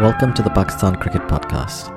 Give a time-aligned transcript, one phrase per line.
[0.00, 1.90] Welcome to the Pakistan Cricket Podcast.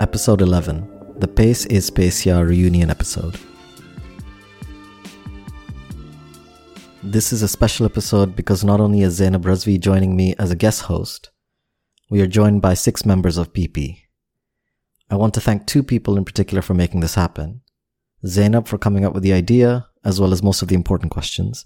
[0.00, 3.38] Episode 11 The Pace is Pace Pacia reunion episode.
[7.02, 10.56] This is a special episode because not only is Zainub Razvi joining me as a
[10.56, 11.30] guest host,
[12.10, 14.00] we are joined by six members of PP.
[15.08, 17.62] I want to thank two people in particular for making this happen.
[18.26, 21.64] Zainub for coming up with the idea, as well as most of the important questions,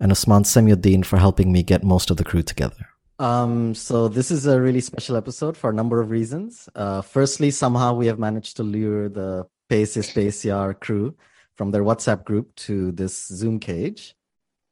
[0.00, 2.88] and Osman Samiuddin for helping me get most of the crew together.
[3.18, 6.68] Um, so this is a really special episode for a number of reasons.
[6.74, 11.14] Uh, firstly, somehow we have managed to lure the Pace is Pace Yaar crew
[11.56, 14.16] from their WhatsApp group to this Zoom cage.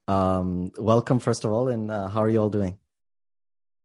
[0.08, 2.78] Um, welcome, first of all, and uh, how are you all doing?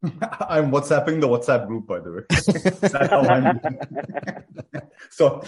[0.04, 2.22] I'm WhatsApping the WhatsApp group, by the way.
[2.30, 3.60] That's how I'm.
[5.10, 5.44] so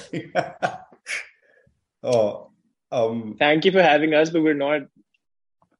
[2.03, 2.51] Oh,
[2.91, 4.81] um, thank you for having us, but we're not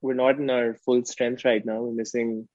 [0.05, 1.81] we're not in our full strength right now.
[1.81, 2.47] We're missing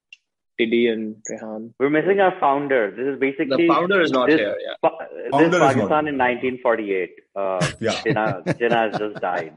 [0.56, 1.74] Tiddy and Rehan.
[1.78, 2.92] We're missing our founder.
[2.96, 4.56] This is basically the founder is not this, here.
[4.60, 4.74] Yeah.
[4.80, 4.98] Pa-
[5.38, 7.10] this is Pakistan in 1948.
[7.34, 7.90] Uh, yeah.
[7.90, 9.56] Jinnah, Jinnah has just died.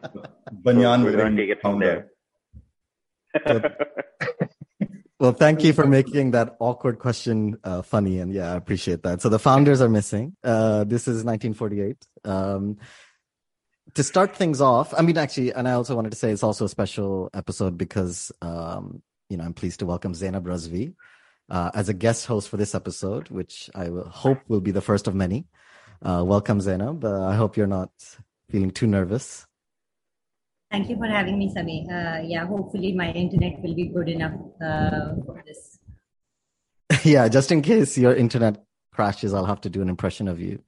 [0.51, 2.09] Banyan so we're going to take it from founder.
[3.45, 3.77] there.
[5.19, 9.21] well, thank you for making that awkward question uh, funny, and yeah, I appreciate that.
[9.21, 10.35] So the founders are missing.
[10.43, 11.97] Uh, this is 1948.
[12.25, 12.77] Um,
[13.95, 16.65] to start things off, I mean, actually, and I also wanted to say it's also
[16.65, 20.93] a special episode because, um, you know, I'm pleased to welcome Zainub Razvi
[21.49, 24.81] uh, as a guest host for this episode, which I will, hope will be the
[24.81, 25.45] first of many.
[26.01, 27.03] Uh, welcome, Zainub.
[27.03, 27.91] Uh, I hope you're not
[28.49, 29.45] feeling too nervous.
[30.71, 31.87] Thank you for having me, Sami.
[31.87, 35.77] Uh, yeah, hopefully my internet will be good enough uh, for this.
[37.03, 40.63] yeah, just in case your internet crashes, I'll have to do an impression of you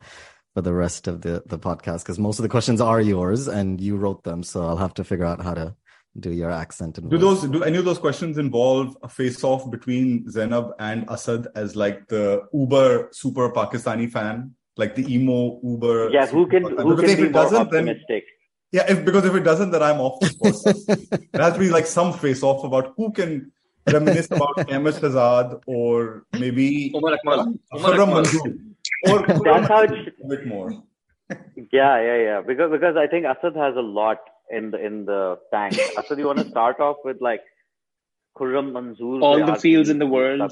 [0.55, 3.81] for the rest of the, the podcast because most of the questions are yours and
[3.81, 4.41] you wrote them.
[4.41, 5.75] So I'll have to figure out how to
[6.17, 6.97] do your accent.
[6.97, 11.09] And do those do any of those questions involve a face off between Zainub and
[11.09, 16.11] Asad as like the Uber super Pakistani fan, like the emo Uber?
[16.11, 18.07] Yeah, who can who can be more optimistic?
[18.07, 18.21] Then,
[18.71, 20.21] yeah, if because if it doesn't, then I'm off.
[20.21, 23.51] The there has to be like some face off about who can
[23.91, 27.59] reminisce about Ahmed Shahzad or maybe Umar Akmal.
[27.73, 28.74] Manzoor.
[29.03, 30.71] Or that's how it a bit more.
[31.71, 32.41] yeah, yeah, yeah.
[32.45, 34.19] Because because I think Asad has a lot
[34.49, 35.77] in the in the tank.
[35.97, 37.41] Asad, you want to start off with like
[38.37, 39.21] Khurram Manzoor.
[39.21, 40.41] All the fields in the world.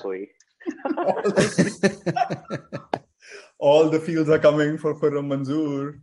[3.60, 6.00] All the fields are coming for Khurram Manzoor.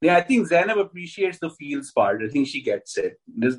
[0.00, 2.22] Yeah, I think Zainub appreciates the fields part.
[2.22, 3.18] I think she gets it.
[3.26, 3.56] This,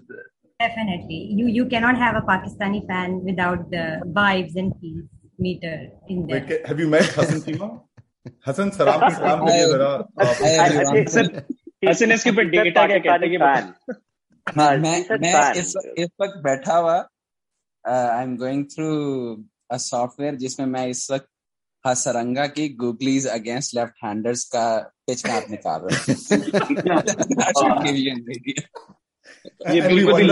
[0.60, 1.32] Definitely.
[1.38, 6.46] You you cannot have a Pakistani fan without the vibes and fields meter in there.
[6.48, 7.82] Wait, have you met Hassan Cheema?
[8.26, 9.16] Ki salam ke
[9.48, 9.90] liye zara
[11.90, 13.38] Hasan इसके ऊपर data क्या कहते हैं
[14.48, 16.96] हाँ मैं मैं इस इस वक्त बैठा हुआ
[17.86, 18.90] I am going through
[19.72, 21.28] a software जिसमें मैं इस वक्त
[21.88, 24.66] हसरंगा की गूगलीज अगेंस्ट लेफ़्ट हैंडर्स का
[25.08, 25.98] पिच मैप निकाल रहा
[27.62, 27.86] हूँ।
[29.76, 30.32] ये बिल्कुल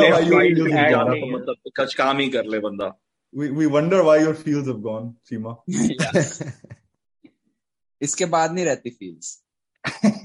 [1.35, 2.87] मतलब कुछ काम ही कर ले बंदा।
[3.33, 5.53] We we wonder why your fields have gone सीमा
[8.03, 9.39] इसके बाद नहीं रहती फील्ड्स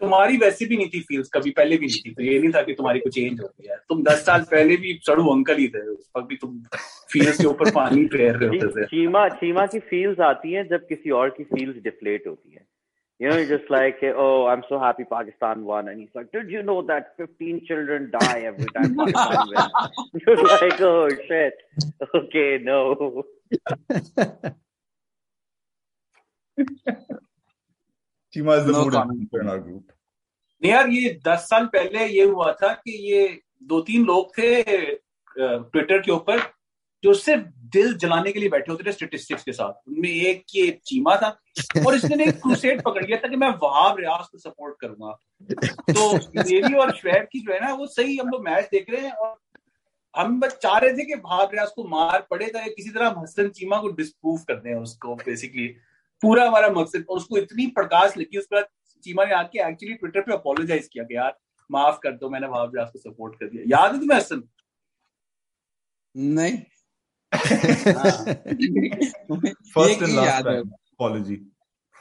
[0.00, 2.62] तुम्हारी वैसे भी नहीं थी फील्ड्स कभी पहले भी नहीं थी तो ये नहीं था
[2.62, 5.86] कि तुम्हारी कुछ चेंज हो गया तुम दस साल पहले भी सड़ू अंकल ही थे
[5.88, 6.62] उस वक्त भी तुम
[7.12, 10.86] फील्ड्स के ऊपर पानी फेर रहे होते थे चीमा चीमा की फील्ड्स आती हैं जब
[10.88, 12.64] किसी और की फील्स डिफ्लेट होती है
[13.20, 15.88] You know, just like, oh, I'm so happy Pakistan won.
[15.88, 19.72] And he's like, did you know that 15 children die every time Pakistan wins?
[20.26, 21.54] You're like, oh, shit.
[22.14, 23.24] Okay, no.
[28.34, 29.92] Chima is the no mood in our group.
[30.62, 35.98] यार ये दस साल पहले ये हुआ था कि ये दो तीन लोग थे ट्विटर
[36.02, 36.40] के ऊपर
[37.04, 40.70] जो सिर्फ़ दिल जलाने के लिए बैठे होते थे स्टेटिस्टिक्स के साथ। उनमें एक ये
[40.86, 41.28] चीमा था
[41.86, 45.12] और इसने एक क्रूसेट पकड़ लिया था कि मैं वहाब रियाज को सपोर्ट करूँगा।
[45.92, 49.00] तो मेरी और श्वेब की जो है ना वो सही हम लोग मैच देख रहे
[49.00, 49.36] हैं और
[50.14, 53.22] हम बस चाह रहे थे कि वहाब रियाज को मार पड़े तो किसी तरह हम
[53.22, 55.68] हसन चीमा को डिस्प्रूव कर दें उसको बेसिकली
[56.22, 58.62] पूरा हमारा मकसद और उसको इतनी प्रकाश लगी उस पर
[59.04, 61.36] चीमा ने आके एक्चुअली ट्विटर पे अपोलोजाइज किया कि यार
[61.70, 64.42] माफ़ कर दो मैंने भाव को सपोर्ट कर दिया। याद है तुम्हें हसन?
[66.16, 66.58] नहीं।
[69.74, 71.34] फ़र्स्ट एंड लास्ट अपॉलॉजी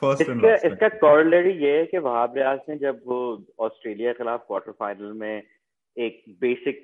[0.03, 3.19] इसका कॉरलरी ये है कि वहाब रियाज ने जब वो
[3.59, 5.43] ऑस्ट्रेलिया के खिलाफ क्वार्टर फाइनल में
[5.97, 6.81] एक basic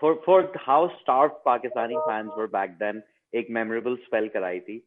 [0.00, 3.02] for for how starve Pakistani fans were back then
[3.34, 4.78] एक मेमोरेबल स्पेल कराई थी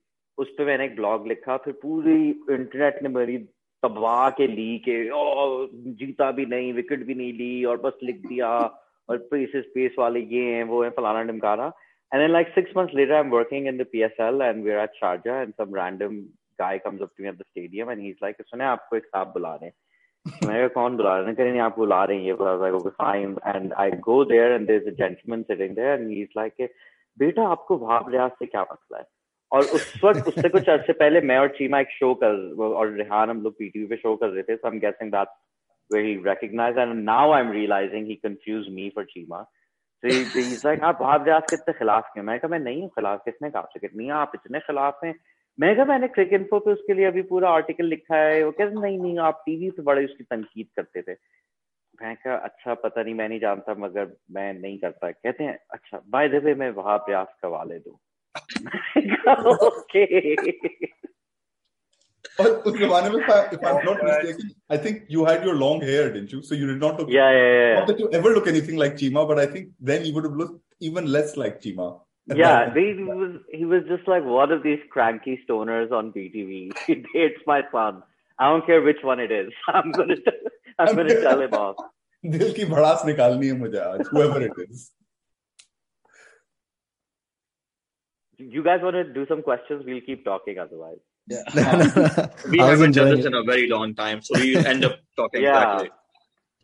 [0.41, 3.49] उस पर मैंने एक ब्लॉग लिखा फिर पूरी इंटरनेट ने मेरी
[3.85, 8.15] तबाह के ली के ओ, जीता भी नहीं विकेट भी नहीं ली और बस लिख
[8.15, 8.79] दिया
[9.09, 11.71] और पेसेस पेस वाले ये हैं वो हैं फलाना डिमकाना
[12.13, 14.83] and then like six months later I am working in the PSL and we are
[14.83, 16.21] at Sharjah and some random
[16.61, 19.27] guy comes up to me at the stadium and he is सुने आपको एक साहब
[19.27, 19.73] बुला रहे हैं.
[20.69, 21.59] कौन बुला रहे हैं?
[21.59, 22.25] आप बुला रहे हैं
[27.19, 29.03] बेटा आपको भाव रिहाज से क्या मसला है?
[29.51, 33.29] और उस वक्त उससे कुछ अर्से पहले मैं और चीमा एक शो कर और रेहान
[33.29, 35.33] हम लोग पीटीवी पे शो कर रहे थे so I'm guessing that
[35.89, 39.39] where he recognized and now I'm realizing he confused me for Chima.
[40.03, 42.81] So he, he's like आप भाग रियाज के इतने खिलाफ क्यों मैं कहा मैं नहीं
[42.81, 43.61] हूँ खिलाफ किसने कहा?
[43.61, 45.13] क्रिकेट नहीं आप इतने खिलाफ हैं?
[45.59, 48.79] मैं कहा मैंने क्रिक इन्फो पे उसके लिए अभी पूरा आर्टिकल लिखा है। वो कहते
[48.81, 51.13] नहीं नहीं आप टीवी पे बड़े उसकी तनकीद करते थे।
[52.01, 56.01] मैं कहा अच्छा पता नहीं मैं नहीं जानता मगर मैं नहीं करता कहते हैं अच्छा
[56.09, 57.99] बाय द वे मैं वहाँ प्रयास करवा ले दू।
[59.27, 60.37] okay.
[62.39, 66.31] Or, if, I, if I'm not mistaken, I think you had your long hair, didn't
[66.31, 66.41] you?
[66.41, 67.09] So you did not look.
[67.09, 67.75] Yeah, yeah, yeah.
[67.79, 70.33] Not that you ever look anything like Cheema, but I think then you would have
[70.33, 71.99] looked even less like Cheema.
[72.33, 76.71] Yeah, they, he was he was just like one of these cranky stoners on PTV.
[77.13, 78.03] It's my son.
[78.39, 79.51] I don't care which one it is.
[79.67, 80.15] I'm gonna
[80.79, 81.75] I'm gonna tell him off.
[84.11, 84.91] whoever it is.
[88.40, 90.98] you guys want to do some questions we'll keep talking otherwise
[91.28, 92.28] yeah.
[92.50, 95.82] we haven't done this in a very long time, so we end up talking yeah.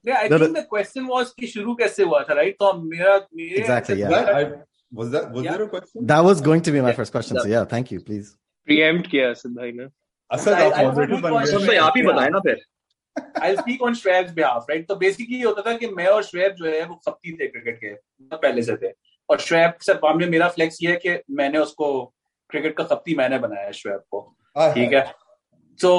[0.05, 2.57] Yeah, I no, think the question was कि शुरू कैसे हुआ था, right?
[2.59, 4.09] तो मेरा मेरे exactly, yeah.
[4.09, 4.41] That, I,
[4.93, 5.53] was that was yeah.
[5.53, 6.07] there a question?
[6.07, 7.39] That was going to be my first question.
[7.39, 8.33] So yeah, thank you, please.
[8.71, 9.87] Preempt किया असद भाई ने.
[10.31, 11.67] असद आप मॉडरेटर बन गए.
[11.67, 12.59] तो आप ही बताएं ना फिर.
[13.43, 14.85] I'll speak on Shweb's behalf, right?
[14.89, 17.79] तो basically ये होता था कि मैं और Shweb जो है वो खपती थे क्रिकेट
[17.85, 17.95] के,
[18.37, 18.93] पहले से थे.
[19.30, 21.90] और Shweb के साथ मामले मेरा फ्लेक्स ये है कि मैंने उसको
[22.50, 24.22] क्रिकेट का खपती मैंने बनाया Shweb को.
[24.74, 25.06] ठीक है
[25.80, 25.90] so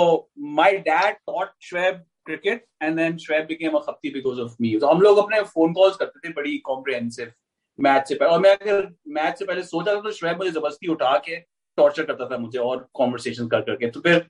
[0.60, 4.78] my dad taught Shweb cricket and then Shweb became a khapti because of me.
[4.80, 7.32] So हम लोग अपने फ़ोन कॉल्स करते थे बड़ी कॉम्प्रिहेंसिव
[7.78, 8.88] मैच से पहले और मैं अगर
[9.18, 11.36] मैच से पहले सोचा था तो Shweb मुझे ज़बरदस्ती उठा के
[11.78, 14.26] टॉर्चर करता था मुझे और कॉन्वर्सेशन कर करके तो फिर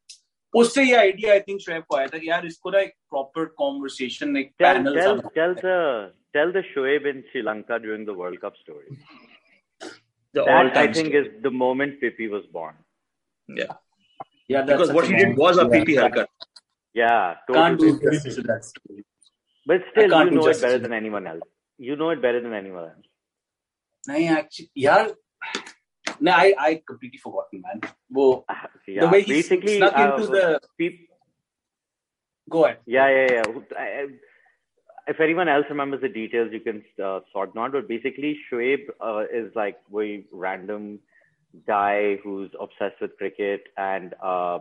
[0.55, 3.45] उससे ये आइडिया आई थिंक शोएब को आया था कि यार इसको ना एक प्रॉपर
[3.59, 4.95] कॉन्वर्सेशन एक panel
[5.35, 8.97] tell the tell the Shoaib in Sri Lanka during the world cup story
[10.35, 13.69] the all I think is the moment PP was born yeah
[14.51, 16.49] yeah because what he did was a PP हरकत
[16.97, 17.13] या
[17.51, 19.03] can't do this to that story
[19.67, 21.49] but still you know it better than anyone else
[21.81, 23.09] you know it better than anyone else
[24.05, 25.15] नहीं actually यार
[26.21, 27.81] No, I, I completely forgotten, man.
[28.11, 28.45] Well,
[28.87, 30.61] yeah, the way he basically snuck uh, into the.
[30.79, 31.09] Peop-
[32.51, 32.79] Go ahead.
[32.87, 33.61] Yeah, yeah, yeah.
[33.79, 34.07] I,
[35.07, 37.73] if anyone else remembers the details, you can uh, sort not.
[37.73, 40.99] But basically, Shoaib uh, is like very random
[41.67, 44.61] guy who's obsessed with cricket, and uh,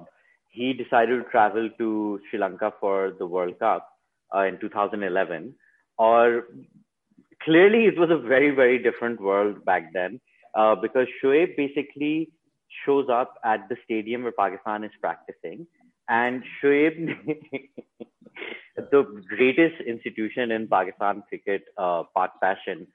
[0.50, 3.90] he decided to travel to Sri Lanka for the World Cup
[4.36, 5.54] uh, in 2011.
[5.98, 6.44] Or
[7.44, 10.20] clearly, it was a very, very different world back then
[10.58, 12.30] uh, because Shoaib basically
[12.84, 15.68] shows up at the stadium where Pakistan is practicing.
[16.10, 16.96] And Shoaib,
[18.76, 22.88] the greatest institution in Pakistan cricket, uh, Pak Passion,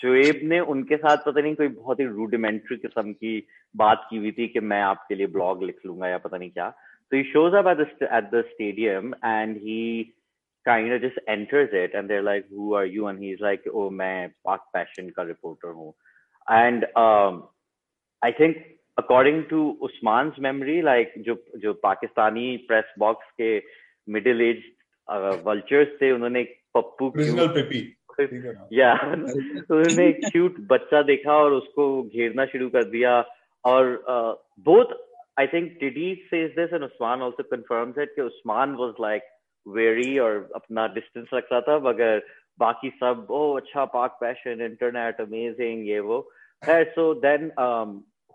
[0.00, 3.32] Shoaib ने उनके साथ पता नहीं कोई बहुत ही rudimentary किस्म की
[3.76, 6.68] बात की हुई थी कि मैं आपके लिए ब्लॉग लिख लूंगा या पता नहीं क्या
[7.10, 9.82] तो he shows up at the stadium and he
[10.66, 13.06] kind of just enters it and they're like who are you?
[13.10, 15.92] And he's like oh मैं pak passion का reporter हूँ
[16.48, 17.44] and um,
[18.22, 18.56] I think
[18.98, 23.56] according to Osman's memory, like जो जो Pakistani press box के
[24.08, 24.62] middle age
[25.46, 26.42] vultures थे उन्होंने
[26.76, 27.12] पप्पू
[28.72, 33.20] या उन्होंने एक क्यूट बच्चा देखा और उसको घेरना शुरू कर दिया
[33.64, 33.84] और
[34.66, 34.94] बोथ
[35.38, 39.22] आई थिंक टिडी says this and Usman also confirms it कि उस्मान वाज लाइक
[39.66, 42.22] वेरी और अपना डिस्टेंस रख रहा था मगर
[42.59, 46.19] बाकी सब ओ अच्छा पाक पैशन इंटरनेट अमेजिंग ये वो
[46.67, 47.51] है so then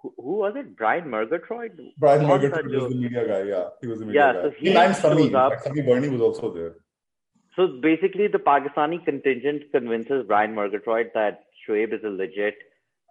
[0.02, 0.76] who was it?
[0.76, 1.80] Brian Murgatroyd?
[1.99, 3.42] Brian Murgatroyd was the media guy.
[3.42, 4.42] Yeah, he was the media yeah, guy.
[4.42, 5.30] So he, he lined Sami.
[5.30, 6.70] Sami Bernie was also there.
[7.56, 12.54] So basically, the Pakistani contingent convinces Brian Murgatroyd that Shoaib is a legit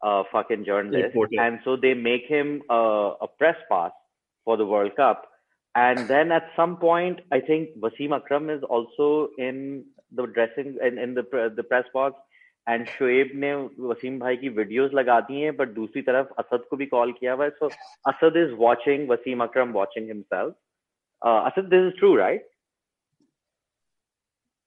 [0.01, 3.91] uh, fucking journalist, and so they make him uh, a press pass
[4.45, 5.25] for the World Cup.
[5.75, 10.97] And then at some point, I think Wasim Akram is also in the dressing in,
[10.97, 12.25] in the the press box.
[12.67, 13.53] And Shoaib ने
[13.89, 17.33] वसीम भाई की videos लगा दी हैं but दूसरी तरफ असद को भी call किया
[17.33, 17.67] हुआ है so
[18.11, 20.55] Asad is watching Wasim Akram watching himself
[21.21, 22.47] Asad this is true right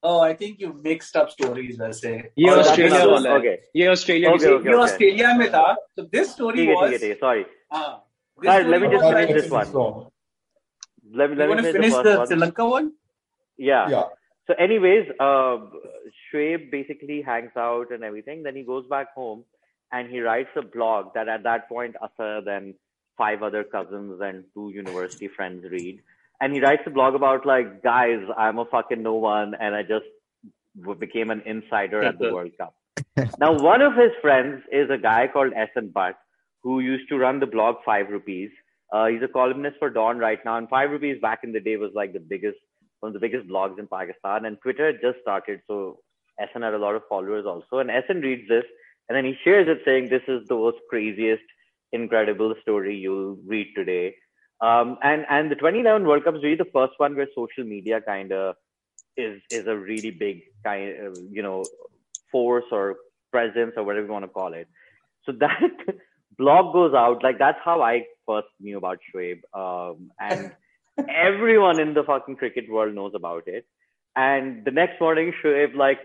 [0.02, 2.10] Oh, I think you mixed up stories, वैसे.
[2.38, 3.36] ये ऑस्ट्रेलिया वाला है.
[3.38, 3.52] Okay.
[3.80, 5.62] ये ऑस्ट्रेलिया okay, okay, ये ऑस्ट्रेलिया में था.
[5.98, 6.90] So this story was.
[6.90, 7.44] ठीक है, sorry.
[7.72, 7.92] हाँ.
[8.38, 9.70] let me just finish this one.
[11.20, 12.90] Let me let me finish the Sri Lanka one.
[13.58, 13.94] Yeah.
[13.94, 14.08] Yeah.
[14.47, 15.57] So, anyways, uh,
[16.31, 18.43] Shoaib basically hangs out and everything.
[18.43, 19.43] Then he goes back home
[19.91, 22.73] and he writes a blog that at that point Asad and
[23.17, 25.99] five other cousins and two university friends read.
[26.39, 29.81] And he writes a blog about like, guys, I'm a fucking no one and I
[29.81, 30.05] just
[30.99, 32.75] became an insider at the World Cup.
[33.39, 36.15] now, one of his friends is a guy called Ehsan Butt
[36.61, 38.51] who used to run the blog Five Rupees.
[38.91, 41.75] Uh, he's a columnist for Dawn right now, and Five Rupees back in the day
[41.77, 42.57] was like the biggest
[42.99, 45.61] one of the biggest blogs in Pakistan, and Twitter just started.
[45.67, 45.99] So
[46.39, 48.65] Ehsan had a lot of followers also, and Ehsan reads this,
[49.07, 51.43] and then he shares it saying, "This is the most craziest,
[51.91, 54.15] incredible story you'll read today."
[54.61, 58.01] Um, and and the 2011 World Cup is really the first one where social media
[58.01, 58.55] kind of
[59.15, 61.63] is is a really big kind of you know
[62.31, 62.97] force or
[63.31, 64.67] presence or whatever you want to call it.
[65.25, 65.59] So that
[66.37, 69.41] blog goes out like that's how I first knew about Shoaib.
[69.53, 70.51] Um, and
[71.09, 73.65] everyone in the fucking cricket world knows about it.
[74.15, 75.99] And the next morning, Shoaib, like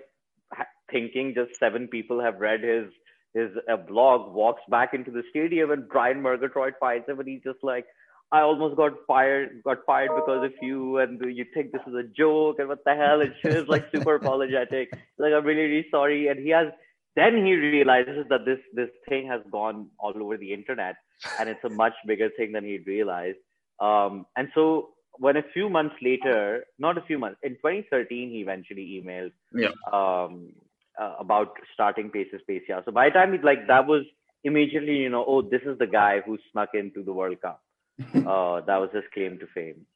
[0.90, 2.86] thinking just seven people have read his
[3.34, 7.42] his uh, blog, walks back into the stadium, and Brian Murgatroyd finds him, and he's
[7.42, 7.86] just like,
[8.30, 12.02] "I almost got fired, got fired because of you, and you think this is a
[12.02, 16.28] joke, and what the hell?" And Shoaib's like super apologetic, like, "I'm really, really sorry,"
[16.28, 16.68] and he has.
[17.14, 20.96] Then he realizes that this this thing has gone all over the internet,
[21.38, 23.38] and it's a much bigger thing than he'd realized.
[23.82, 28.40] Um, and so when a few months later, not a few months, in 2013, he
[28.40, 29.74] eventually emailed yeah.
[29.92, 30.52] um,
[31.00, 32.82] uh, about starting Paces Pacia.
[32.84, 34.04] So by the time he like that was
[34.44, 37.60] immediately, you know, oh, this is the guy who snuck into the World Cup.
[38.14, 39.86] uh, that was his claim to fame.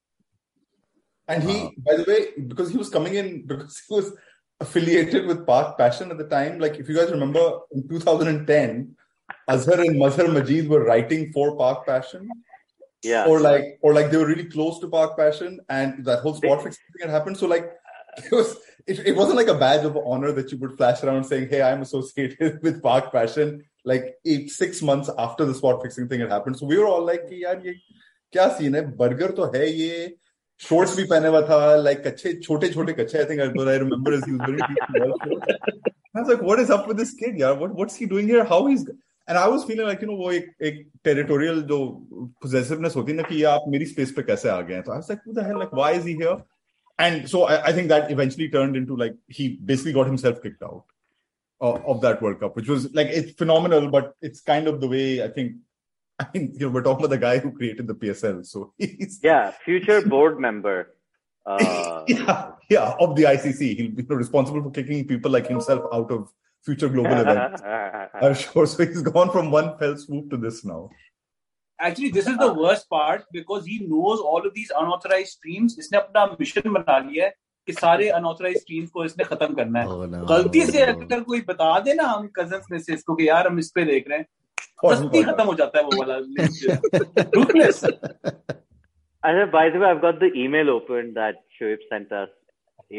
[1.28, 4.12] And he, by the way, because he was coming in because he was
[4.60, 6.58] affiliated with Pak Passion at the time.
[6.58, 8.94] Like if you guys remember, in 2010,
[9.48, 12.30] Azhar and Mazhar Majeed were writing for Pak Passion
[13.06, 16.34] yeah or like or like they were really close to Pak Passion and that whole
[16.34, 17.36] spot fixing thing had happened.
[17.42, 17.70] So like
[18.24, 21.24] it was it, it wasn't like a badge of honor that you would flash around
[21.24, 26.08] saying hey i'm associated with Pak Passion like eight six months after the spot fixing
[26.08, 26.58] thing had happened.
[26.58, 27.74] So we were all like yaar ye
[28.34, 28.82] kya scene hai?
[29.02, 29.90] Burger to hai ye.
[30.58, 31.58] Shorts bhi pehne hua tha
[31.88, 34.62] like kache chote chote kache i think I, I remember as he was very
[36.16, 38.44] I was like what is up with this kid yeah what what's he doing here?
[38.44, 38.86] How he's
[39.29, 41.79] and I was feeling like you no वो एक एक territorial जो
[42.41, 44.97] possessiveness होती है ना कि आप मेरी स्पेस पे कैसे आ गए हैं तो I
[44.97, 46.43] was like who the hell like why is he here
[47.01, 50.61] and so I, I, think that eventually turned into like he basically got himself kicked
[50.63, 50.83] out
[51.59, 54.87] uh, of that World Cup, which was like it's phenomenal, but it's kind of the
[54.87, 55.53] way I think.
[56.19, 59.19] I mean, you know, we're talking about the guy who created the PSL, so he's
[59.23, 60.95] yeah, future board member.
[61.45, 62.03] Uh...
[62.07, 63.75] yeah, yeah, of the ICC.
[63.77, 66.29] He'll be responsible for kicking people like himself out of
[66.66, 67.62] future global events.
[68.26, 68.66] I'm sure.
[68.66, 70.90] So he's gone from one fell swoop to this now.
[71.78, 75.76] Actually, this is the worst part because he knows all of these unauthorized streams.
[75.78, 77.34] इसने अपना mission बना लिया है
[77.68, 80.26] कि सारे unauthorized streams को इसने खत्म करना है oh, no.
[80.28, 83.58] गलती से अगर कोई बता दे ना हम कजन्स में से इसको कि यार हम
[83.58, 84.26] इस पे देख रहे हैं
[84.84, 86.18] सस्ती खत्म हो जाता है वो वाला
[87.38, 87.84] ruthless
[89.22, 92.28] And by the way, I've got the email open that Shoaib sent us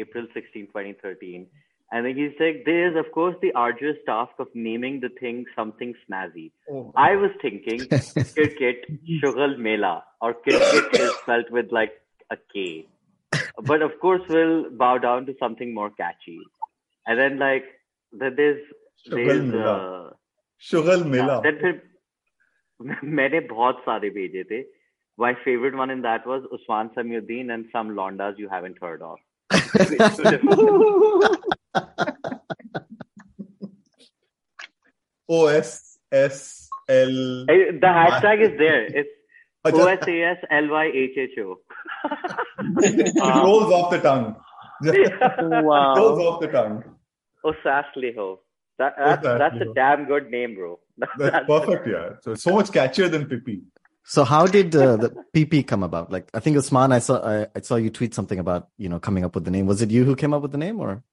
[0.00, 1.46] April 16, 2013.
[1.90, 5.46] And then he's like, there is, of course, the arduous task of naming the thing
[5.56, 6.52] something snazzy.
[6.70, 6.92] Oh.
[6.94, 11.92] I was thinking Kirkit Shughal Mela, or Kirkit is spelled with like
[12.30, 12.86] a K.
[13.62, 16.38] But of course, we'll bow down to something more catchy.
[17.06, 17.64] And then, like,
[18.12, 18.60] then there's.
[19.06, 20.08] there's Mela.
[20.08, 20.10] Uh,
[20.60, 21.40] Shughal Mela.
[21.42, 21.80] Then
[25.18, 29.18] My favorite one in that was Osman Samiuddin and some londas you haven't heard of.
[35.28, 37.46] O S S L.
[37.46, 38.86] The hashtag is there.
[38.86, 39.10] It's
[39.64, 41.58] O S A S L Y H H O.
[42.80, 44.36] It rolls off the tongue.
[45.64, 45.94] wow.
[45.96, 46.84] rolls off the tongue.
[47.44, 48.38] Osasliho.
[48.78, 50.78] That, that's, that's a damn good name, bro.
[50.98, 52.10] That's, that's perfect, yeah.
[52.22, 53.62] So so much catchier than PiPY.
[54.04, 56.10] So how did uh, the PP come about?
[56.10, 58.98] Like I think Osman, I saw I, I, saw you tweet something about you know
[58.98, 59.66] coming up with the name.
[59.66, 61.04] Was it you who came up with the name, or?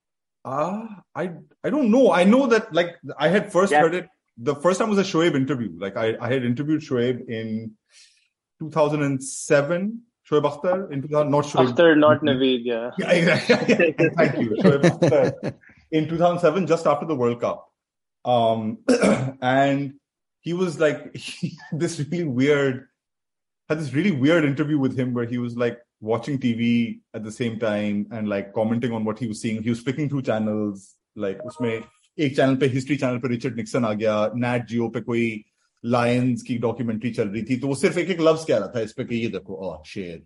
[0.45, 0.85] Uh
[1.15, 1.31] I
[1.63, 2.11] I don't know.
[2.11, 3.81] I know that like I had first yeah.
[3.81, 4.07] heard it.
[4.37, 5.71] The first time was a Shoaib interview.
[5.77, 7.71] Like I I had interviewed Shoaib in
[8.59, 11.73] 2007 Shoaib Akhtar in 2000, not Shoaib.
[11.73, 12.91] Akhtar, not Naveed, yeah.
[12.97, 14.09] yeah, yeah, yeah.
[14.17, 14.55] Thank you.
[14.59, 15.53] Shoaib Akhtar
[15.91, 17.71] in 2007, just after the World Cup.
[18.23, 18.79] Um,
[19.41, 19.93] and
[20.41, 22.87] he was like, he, this really weird,
[23.69, 27.32] had this really weird interview with him where he was like watching TV at the
[27.32, 29.62] same time and like commenting on what he was seeing.
[29.62, 31.82] He was flicking through channels, like उसमें
[32.18, 35.44] एक channel पे history channel पे Richard Nixon आ गया Nat Geo पे कोई
[35.84, 38.80] Lions की documentary चल रही थी तो वो सिर्फ एक एक लफ्ज कह रहा था
[38.80, 40.22] इस पे कि ये देखो ओह शेर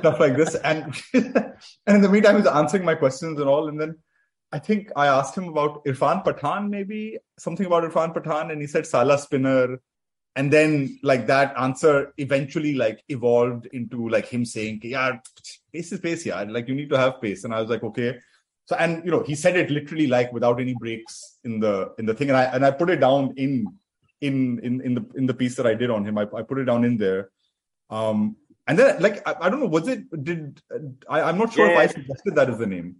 [0.00, 3.82] stuff like this and and in the meantime he's answering my questions and all and
[3.84, 3.94] then
[4.52, 7.00] I think I asked him about Irfan Pathan maybe
[7.46, 9.80] something about Irfan Pathan and he said Salah spinner
[10.35, 15.17] and then like that answer eventually like evolved into like him saying yeah
[15.71, 17.43] pace is pace yeah like you need to have pace.
[17.43, 18.19] And I was like okay.
[18.65, 22.05] So and you know he said it literally like without any breaks in the in
[22.05, 22.29] the thing.
[22.29, 23.67] And i and i put it down in
[24.21, 26.17] in in in the in the piece that i did on him.
[26.17, 27.29] I, I put it down in there.
[27.89, 28.35] Um
[28.67, 30.61] and then like i, I don't know was it did
[31.09, 31.73] I, i'm not sure yeah.
[31.73, 32.97] if i suggested that as the name.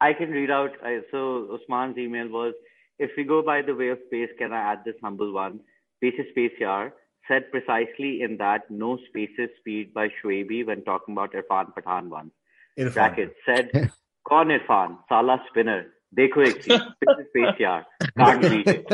[0.00, 2.54] I can read out I, so osman's email was
[2.98, 5.60] if we go by the way of space can i add this humble one
[6.04, 6.92] Spaces Space Yar
[7.28, 12.30] said precisely in that no spaces speed by Shwebi when talking about Irfan Pathan one
[12.78, 12.92] Irfan.
[12.92, 13.70] Bracket said,
[14.28, 17.86] Con Irfan, Salah spinner, Dekho ek spaces space yar,
[18.18, 18.86] can't beat it.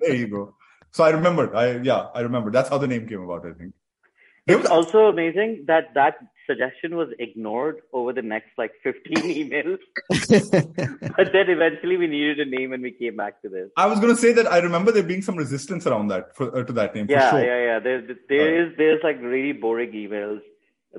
[0.00, 0.54] There you go.
[0.90, 1.54] So I remembered.
[1.54, 2.50] I yeah, I remember.
[2.50, 3.46] That's how the name came about.
[3.46, 3.72] I think.
[4.46, 9.78] It was also amazing that that suggestion was ignored over the next like 15 emails
[11.16, 14.00] but then eventually we needed a name and we came back to this i was
[14.00, 16.72] going to say that i remember there being some resistance around that for, uh, to
[16.72, 17.44] that name yeah sure.
[17.44, 20.40] yeah yeah there, there uh, is there's like really boring emails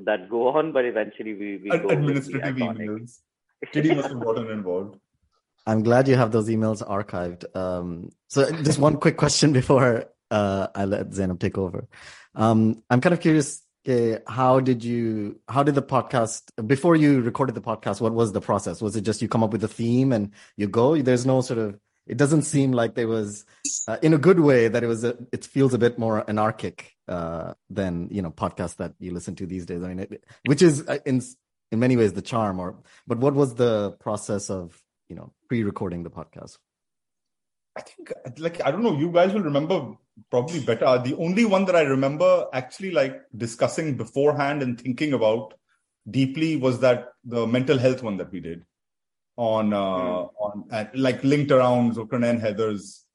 [0.06, 3.20] that go on but eventually we, we administrative emails
[3.72, 5.00] Kitty must have gotten involved.
[5.66, 7.56] I'm glad you have those emails archived.
[7.56, 11.88] Um, so just one quick question before uh, I let Zainub take over.
[12.36, 13.63] Um, I'm kind of curious.
[13.86, 15.40] Okay, how did you?
[15.50, 18.00] How did the podcast before you recorded the podcast?
[18.00, 18.82] What was the process?
[18.82, 21.02] Was it just you come up with a theme and you go?
[21.02, 21.80] There's no sort of.
[22.08, 23.46] It doesn't seem like there was,
[23.88, 25.04] uh, in a good way, that it was.
[25.04, 29.36] A, it feels a bit more anarchic uh, than you know podcasts that you listen
[29.36, 29.84] to these days.
[29.84, 31.22] I mean, it, which is uh, in
[31.74, 36.04] in many ways the charm or but what was the process of you know pre-recording
[36.04, 36.58] the podcast
[37.76, 39.96] i think like i don't know you guys will remember
[40.30, 45.54] probably better the only one that i remember actually like discussing beforehand and thinking about
[46.10, 48.64] deeply was that the mental health one that we did
[49.38, 50.30] on uh mm.
[50.40, 53.06] on uh, like linked around Zulqarnain and Haider's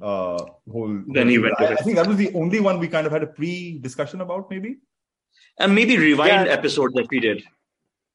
[0.00, 3.06] uh whole then he went I, I, think that was the only one we kind
[3.06, 4.78] of had a pre-discussion about maybe
[5.58, 6.52] and maybe rewind yeah.
[6.52, 7.42] episode that we did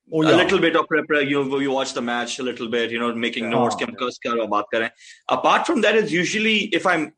[0.09, 0.35] Oh, yeah.
[0.35, 3.13] A little bit of prep, you you watch the match a little bit, you know,
[3.13, 3.49] making yeah.
[3.49, 4.89] notes, yeah.
[5.27, 7.11] Apart from that, it's usually if I'm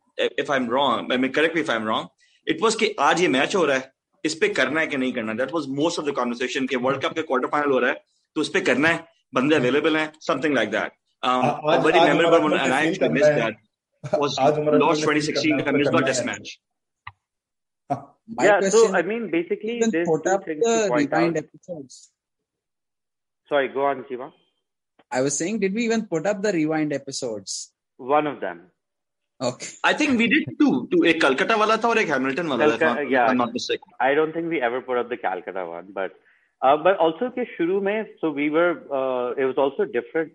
[0.44, 2.10] if I'm wrong, I mean, correct me if I'm wrong.
[2.48, 3.92] It was कि आज ये match हो रहा है
[4.26, 7.02] इस पे करना है कि नहीं करना that was most of the conversation कि वर्ल्ड
[7.04, 8.04] कप के क्वार्टर फाइनल हो रहा है
[8.36, 11.46] तो उस पे करना है बंदे अवेलेबल हैं something like that um
[11.86, 14.36] very memorable one and I actually missed that was
[14.84, 16.52] lost 2016 I missed the test match
[18.46, 22.00] yeah so I mean basically there's two things to point out episodes
[23.50, 24.32] Sorry, go on, Shiva.
[25.12, 27.74] I was saying, did we even put up the rewind episodes?
[28.00, 28.68] One of them.
[29.42, 29.68] Okay.
[29.84, 30.88] I think we did two.
[30.92, 33.10] Two, a Calcutta wala tha or a Hamilton wala Calcutta, tha.
[33.10, 33.28] Yeah.
[33.28, 33.94] I'm not mistaken.
[34.00, 36.12] I don't think we ever put up the Calcutta one, but
[36.62, 38.72] uh, but also ke shuru mein, so we were.
[38.92, 40.34] Uh, it was also different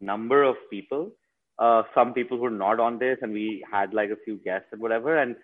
[0.00, 1.12] number of people.
[1.58, 4.68] Uh, some people who were not on this, and we had like a few guests
[4.72, 5.16] and whatever.
[5.16, 5.36] And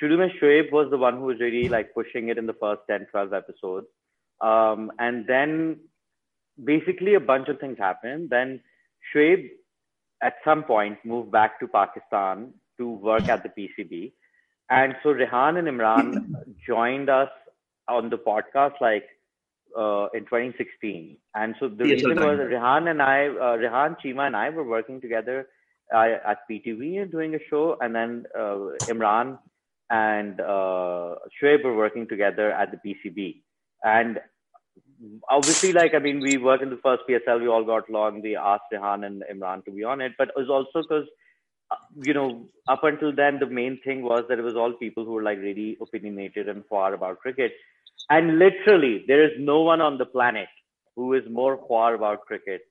[0.00, 2.82] shuru mein Shoaib was the one who was really like pushing it in the first
[2.88, 3.86] 10, 12 episodes.
[4.40, 5.80] Um, and then
[6.62, 8.30] basically a bunch of things happened.
[8.30, 8.60] Then
[9.14, 9.48] Shoaib
[10.24, 14.12] at some point moved back to Pakistan to work at the PCB.
[14.70, 16.32] And so Rehan and Imran
[16.66, 17.28] joined us
[17.88, 19.04] on the podcast like
[19.78, 21.16] uh, in 2016.
[21.34, 24.64] And so the yes, reason was Rehan and I, uh, Rehan, Cheema, and I were
[24.64, 25.48] working together
[25.94, 27.76] uh, at PTV and doing a show.
[27.80, 28.56] And then uh,
[28.92, 29.38] Imran
[29.90, 33.42] and uh, Shoaib were working together at the PCB.
[33.82, 34.20] And
[35.29, 38.21] obviously, like, I mean, we worked in the first PSL, we all got along.
[38.21, 41.05] We asked Rehan and Imran to be on it, but it was also because,
[41.71, 45.05] uh, you know, up until then, the main thing was that it was all people
[45.05, 47.53] who were like really opinionated and far about cricket.
[48.09, 50.47] And literally, there is no one on the planet
[50.95, 52.61] who is more far about cricket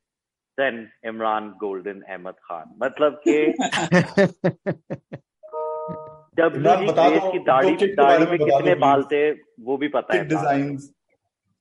[0.57, 2.67] than Imran Golden Ahmed Khan.
[2.83, 3.53] मतलब के
[6.39, 9.31] W की दाढ़ी दाढ़ी में कितने बाल थे
[9.69, 10.91] वो भी पता है डिजाइन्स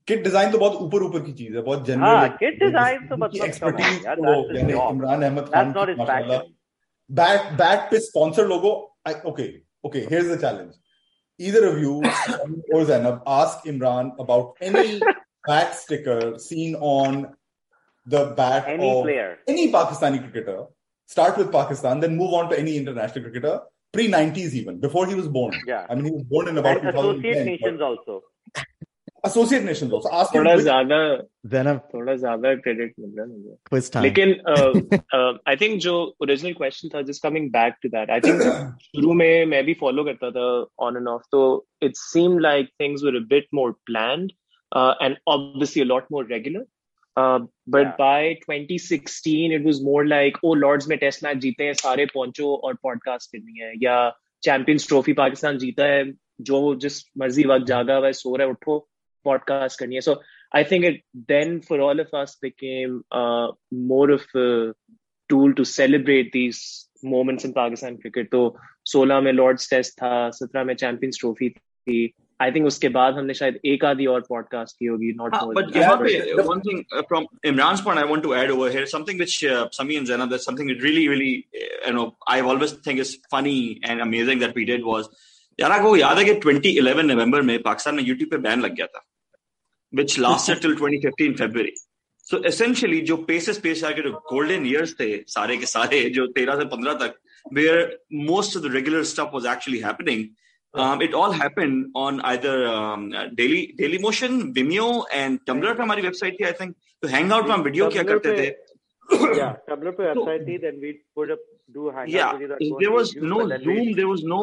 [0.09, 1.37] किट डिजाइन तो बहुत ऊपर ऊपर general.
[1.39, 5.73] चीज है बहुत जनरल किट डिजाइन तो मतलब एक्सपर्टीज यानी इमरान अहमद खान
[7.21, 8.71] बैट बैट पे sponsor logo
[9.27, 9.49] okay
[9.87, 10.73] okay here's the challenge
[11.39, 11.93] either of you
[12.73, 15.01] or Zainub ask Imran about any
[15.47, 17.35] bat sticker seen on
[18.07, 19.09] the bat any of
[19.49, 20.65] any Pakistani cricketer.
[21.07, 23.61] Start with Pakistan, then move on to any international cricketer
[23.93, 25.55] pre 90s even before he was born.
[25.67, 26.93] Yeah, I mean he was born in about 2000.
[26.93, 27.31] 2010.
[27.33, 28.23] Associate nations also.
[29.25, 30.09] Associate nations also.
[30.35, 30.97] थोड़ा ज़्यादा
[31.51, 34.33] Zainab, थोड़ा ज़्यादा credit मिल रहा है मुझे लेकिन
[35.49, 38.43] आई think जो original question था just coming back to that I think
[38.83, 40.47] शुरू में मैं भी फॉलो करता था
[40.87, 41.43] ऑन एंड ऑफ़ तो
[41.83, 44.33] it seem like things were a bit more planned
[45.03, 46.67] and obviously a lot more regular
[47.17, 47.97] but Yeah.
[47.99, 52.55] By 2016 it was more like oh Lord's में test match जीते हैं सारे पहुंचो
[52.57, 53.97] और पॉडकास्ट करनी है या
[54.43, 56.05] चैंपियंस ट्रॉफी पाकिस्तान जीता है
[56.49, 58.87] जो जिस मर्ज़ी वक्त जागा हुआ है सो रहा है उठो
[59.29, 60.15] podcast karni hai so
[60.55, 63.47] i think it then for all of us became uh,
[63.91, 64.73] more of a
[65.31, 66.59] tool to celebrate these
[67.05, 68.27] moments in pakistan cricket.
[68.35, 68.51] so
[68.85, 72.09] 16 mein lords test tha 17 mein champions trophy thi
[72.43, 75.97] think think उसके बाद हमने शायद एक आधी और podcast की होगी not but यहां
[75.97, 79.69] one thing uh, thing from point i want to add over here something which uh,
[79.73, 82.07] sami and zainub that's something really really uh, you know
[82.37, 85.05] I always think is funny and amazing that we did was
[85.61, 88.87] यार आपको याद है कि 2011 November में Pakistan में YouTube पे ban लग गया
[88.87, 89.12] था?
[89.92, 91.74] which lasted till 2015 February
[92.30, 96.60] so essentially जो paces pace आके जो golden years थे सारे के सारे जो 13
[96.62, 97.16] से 15 तक
[97.58, 97.84] where
[98.30, 100.26] most of the regular stuff was actually happening
[100.74, 104.88] um, it all happened on either um, uh, Daily Daily Motion, Vimeo,
[105.20, 108.04] and Tumblr पे हमारी वेबसाइट थी आई थिंक तो हैंग आउट में हम वीडियो क्या
[108.04, 111.46] Tumblr करते पे- थे yeah, Tumblr पे website थी, then we put up
[111.78, 113.80] do hangouts yeah with you that go on there was YouTube, no but then zoom
[113.86, 114.42] we- there was no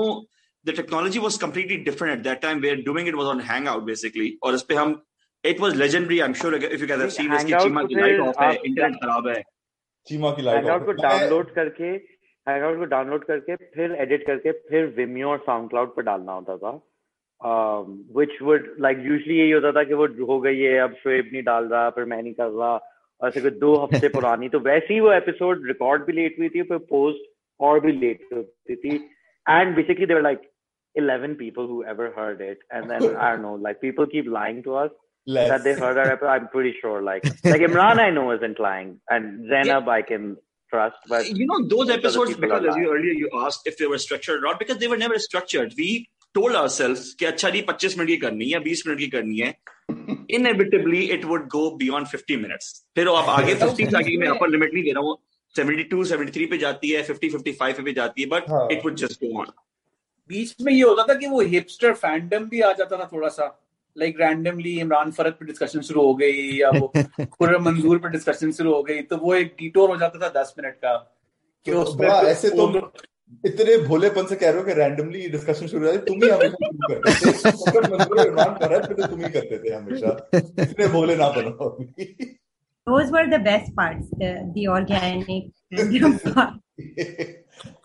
[0.70, 4.28] the technology was completely different at that time where doing it was on hangout basically
[4.42, 5.00] और इस पे हम
[5.43, 8.19] it was legendary i'm sure if you guys have seen इसकी Hangout Cheema को light
[8.19, 9.41] of है internet खराब है
[10.08, 11.95] चीमा की लाइट Hangout को डाउनलोड करके
[12.47, 16.73] Hangout को डाउनलोड करके फिर एडिट करके फिर Vimeo और SoundCloud पर डालना होता था
[17.41, 21.30] um, which would like usually यही होता था कि वो हो गई है अब शोएब
[21.34, 22.73] नहीं डाल रहा फिर मैं नहीं कर रहा
[23.21, 26.49] और ऐसे कोई दो हफ़्ते पुरानी तो वैसे ही वो एपिसोड रिकॉर्ड भी लेट हुई
[26.49, 28.99] थी फिर पोस्ट और भी लेट होती थी
[29.45, 30.41] and basically they were like
[30.95, 34.60] 11 people who ever heard it and then I don't know like people keep lying
[34.63, 34.91] to us
[35.27, 35.49] Less.
[35.49, 37.01] That they heard our episode, I'm pretty sure.
[37.01, 39.89] Like, like Imran, I know isn't lying, and Zainub, yeah.
[39.89, 40.38] I can
[40.69, 40.95] trust.
[41.08, 44.38] But you know, those episodes because as you earlier you asked if they were structured
[44.38, 45.73] or not, because they were never structured.
[45.77, 49.53] We told ourselves कि अच्छा 25 minute की 20
[50.38, 54.73] inevitably it would go beyond 50 minutes फिर आप आगे 50 आगे मैं upper limit
[54.73, 55.17] नहीं दे रहा हूँ
[55.58, 59.32] 72 73 पे जाती है 50 55 पे जाती है but it would just go
[59.41, 59.51] on.
[60.29, 63.68] बीच में ये होता था कि वो हिपस्टर फैंडम भी आ जाता था थोड़ा सा
[63.97, 66.93] लाइक रैंडमली इमरान फरत पे डिस्कशन शुरू हो गई या वो
[67.25, 70.56] खुर्रम मंजूर पे डिस्कशन शुरू हो गई तो वो एक डिटोर हो जाता था दस
[70.60, 70.95] मिनट का
[71.65, 72.93] कि तो उसमें ऐसे तो
[73.45, 76.65] इतने भोलेपन से कह रहे हो कि रैंडमली डिस्कशन शुरू हो जाती तुम ही हमेशा
[76.65, 80.30] शुरू करते थे। फकत मंजूर इमरान फरहत पे तो तुम ही करते थे हमेशा।
[80.63, 81.75] इतने भोले ना बनो
[82.88, 85.52] Those were the best parts, the, the organic
[86.34, 86.54] part.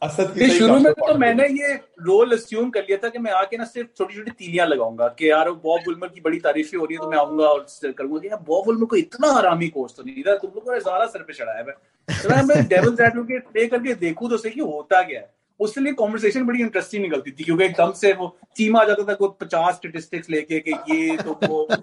[0.03, 3.57] Asad की शुरू में तो मैंने ये रोल अस्यूम कर लिया था कि मैं आके
[3.57, 6.95] ना सिर्फ़ छोटी छोटी तीलियाँ लगाऊँगा कि यार बॉब वुलमर की बड़ी तारीफें हो रही
[6.95, 10.03] है तो मैं आऊँगा और करूँगा। कि यार बॉब वुलमर को इतना हरामी कोच तो
[10.03, 11.75] नहीं था तुम लोगों ने ज़्यादा सर पे चढ़ाया है।
[12.09, 15.93] तो मैं डेविल्स एडवोकेट प्ले करके देखूँ तो सही कि होता क्या है। उसके लिए
[15.93, 19.75] कॉन्वर्सेशन बड़ी इंटरेस्टिंग निकलती थी क्योंकि एकदम से वो चीमा आ जाता था कोई पचास
[19.75, 21.69] स्टेटिस्टिक्स लेके कि ये तो वो।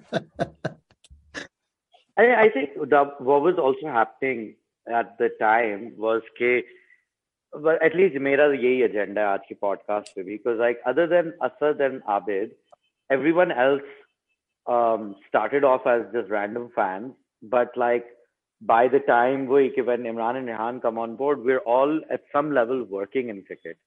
[2.17, 4.55] I, I think the, what was also happening
[4.87, 6.21] at the time was
[7.52, 11.06] but at least मेरा यही agenda है आज की podcast पे भी because like other
[11.06, 12.50] than Asad and Abid,
[13.10, 13.82] everyone else
[14.66, 18.06] um, started off as just random fans, but like
[18.60, 22.52] by the time we when Imran and Rehan come on board, we're all at some
[22.52, 23.78] level working in cricket.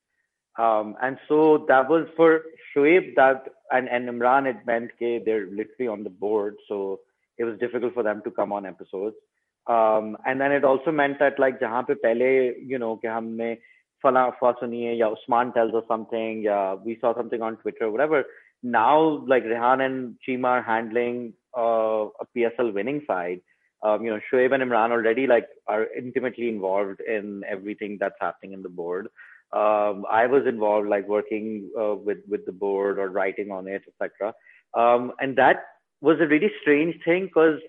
[0.57, 2.41] Um, and so that was for
[2.75, 6.55] Shoaib that and, and Imran it meant that they're literally on the board.
[6.67, 6.99] So
[7.37, 9.15] it was difficult for them to come on episodes.
[9.66, 13.56] um, and then it also meant that like जहाँ पे you know कि हमने
[14.02, 18.24] फला अफवाह सुनी Osman tells us something या we saw something on Twitter whatever
[18.62, 23.40] now like Rehan and Cheema are handling uh, a PSL winning side.
[23.82, 28.54] Um, you know Shoaib and Imran already like are intimately involved in everything that's happening
[28.54, 29.08] in the board.
[29.52, 33.82] Um, I was involved like working uh, with with the board or writing on it
[33.88, 34.32] etc
[34.74, 35.64] um, and that
[36.00, 37.60] was a really strange thing because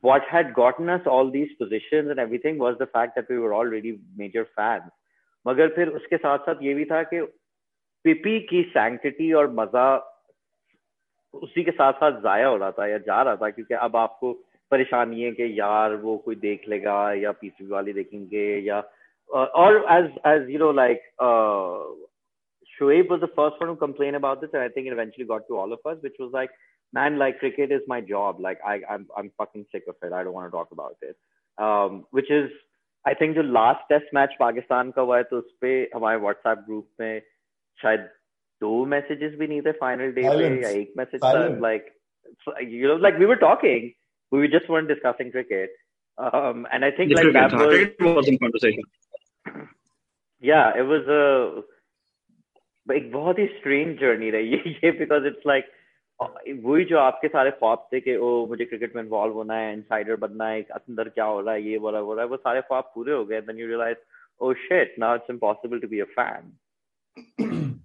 [0.00, 3.54] what had gotten us all these positions and everything was the fact that we were
[3.54, 4.90] already major fans.
[5.46, 7.20] मगर फिर उसके साथ साथ ये भी था कि
[8.04, 9.86] पिपी की सैंक्टिटी और मजा
[11.34, 14.32] उसी के साथ साथ जाया हो रहा था या जा रहा था क्योंकि अब आपको
[14.70, 18.80] परेशानी है कि यार वो कोई देख लेगा या पीसीबी वाले देखेंगे या
[19.34, 21.10] और as as you know like
[22.72, 25.46] Shoaib was the first one to complain about this, and I think it eventually got
[25.48, 26.50] to all of us, which was like,
[26.92, 28.40] man, like cricket is my job.
[28.40, 30.12] Like I, I'm, I'm fucking sick of it.
[30.12, 31.16] I don't want to talk about it.
[31.58, 32.50] Um, which is,
[33.04, 36.66] I think the last test match Pakistan का हुआ है तो उस पे हमारे WhatsApp
[36.68, 37.22] group में
[37.82, 38.08] शायद
[38.60, 41.90] दो messages भी नहीं थे final day पे या एक message था like
[42.60, 43.92] you know like we were talking
[44.30, 45.70] we just weren't discussing cricket
[46.18, 48.84] um, and I think like that was, was in conversation
[50.40, 51.62] yeah it was a
[52.92, 55.66] एक बहुत ही स्ट्रेंज जर्नी रही है ये because it's like
[56.21, 60.15] वही जो आपके सारे ख्वाब थे कि ओ मुझे क्रिकेट में इन्वॉल्व होना है इनसाइडर
[60.15, 62.91] बनना है अंदर क्या हो रहा है ये बोला हो रहा है वो सारे ख्वाब
[62.95, 63.41] पूरे हो गए.
[63.41, 63.97] Then you realize
[64.41, 66.51] oh shit now it's impossible to be a fan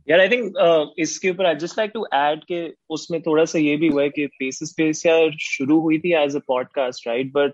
[0.08, 0.54] यार आई थिंक
[0.98, 4.10] इसके ऊपर I just like to add के उसमें थोड़ा सा ये भी हुआ है
[4.10, 7.52] कि फेस स्पेस यार शुरू हुई थी as a podcast right but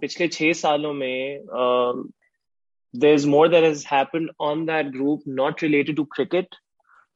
[0.00, 1.94] पिछले छह सालों में uh,
[2.94, 6.56] there's more that has happened on that group not related to cricket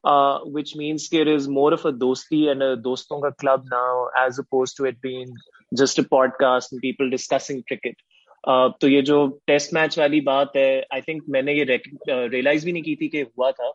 [0.04, 4.08] uh, which means it is more of a dosti and a doston ka club now
[4.24, 5.32] as opposed to it being
[5.80, 7.96] just a podcast and people discussing cricket
[8.44, 11.64] uh, तो ये जो test match वाली बात है I think मैंने ये
[12.08, 13.72] realise भी नहीं की थी कि हुआ था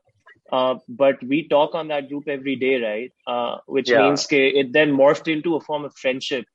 [1.01, 4.01] but we talk on that group every day right uh, which yeah.
[4.06, 6.47] means ke it then morphed into a form of friendship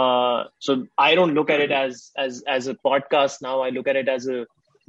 [0.00, 0.76] uh, so
[1.06, 4.12] i don't look at it as as as a podcast now i look at it
[4.14, 4.38] as a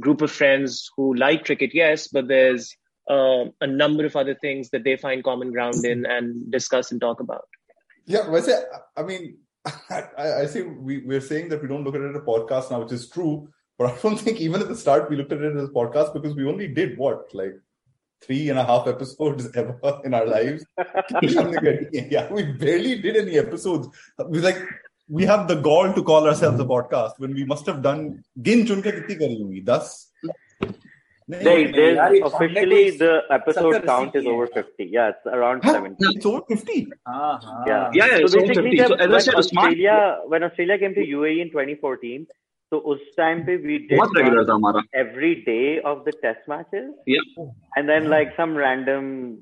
[0.01, 2.75] group of friends who like cricket, yes, but there's
[3.08, 7.00] uh, a number of other things that they find common ground in and discuss and
[7.00, 7.48] talk about.
[8.06, 8.26] Yeah,
[8.96, 9.38] I mean,
[9.90, 12.70] I, I see we, we're saying that we don't look at it as a podcast
[12.70, 13.48] now, which is true.
[13.78, 16.12] But I don't think even at the start we looked at it as a podcast
[16.12, 17.54] because we only did what, like
[18.20, 20.64] three and a half episodes ever in our lives.
[21.22, 23.88] yeah, we barely did any episodes.
[24.26, 24.58] We like
[25.08, 28.66] we have the gall to call ourselves a podcast when we must have done gin
[28.66, 30.07] chun ke kitni kari hongi 10
[31.27, 34.89] Right, there's officially the episode count is over 50.
[34.91, 35.71] Yeah, it's around huh?
[35.71, 35.95] 70.
[35.99, 36.87] It's over 50.
[37.05, 37.63] Uh-huh.
[37.65, 37.91] Yeah.
[37.93, 42.27] yeah, yeah, so basically, so, when, Australia, when Australia came to UAE in 2014,
[42.73, 43.99] so उस time पे we did
[44.93, 46.91] every day of the test matches.
[47.05, 47.19] Yeah.
[47.77, 49.37] And then like some random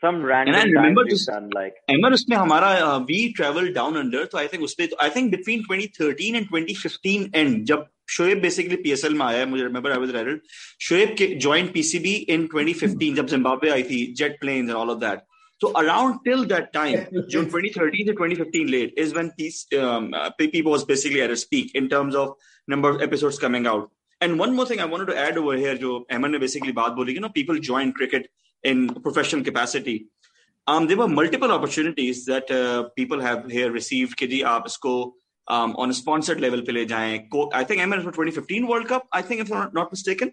[0.00, 3.96] some random and I remember just done, like remember उसमें हमारा uh, we traveled down
[3.96, 8.76] under so I think उसमें I think between 2013 and 2015 end जब Shoaib basically
[8.76, 10.40] PSL में आया मुझे remember I was raided
[10.88, 14.98] Shoaib के joint PCB इन 2015 जब Zimbabwe आई थी jet plains and all of
[14.98, 15.22] that
[15.60, 20.30] So around till that time, June 2013 to 2015 late is when peace, um, uh,
[20.40, 22.34] PP was basically at its peak in terms of
[22.68, 23.90] number of episodes coming out.
[24.20, 26.92] And one more thing I wanted to add over here, जो अहमद ने basically बात
[26.92, 28.28] बोली, you know, people join cricket
[28.64, 30.06] in professional capacity.
[30.66, 34.16] Um, there were multiple opportunities that uh, people have here received.
[34.18, 34.68] कि जी आप
[35.49, 37.17] on sponsored level पे ले जाएँ।
[37.55, 40.31] I think MS for 2015 world cup I think if not mistaken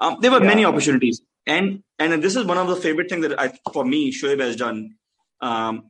[0.00, 3.84] there were many opportunities and and this is one of the favourite thing that for
[3.84, 4.82] me Shoaib has done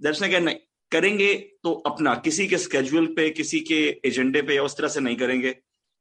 [0.03, 0.49] that's like an
[0.93, 5.17] करेंगे तो अपना किसी के schedule पे किसी के एजेंडे पे उस तरह से नहीं
[5.17, 5.55] करेंगे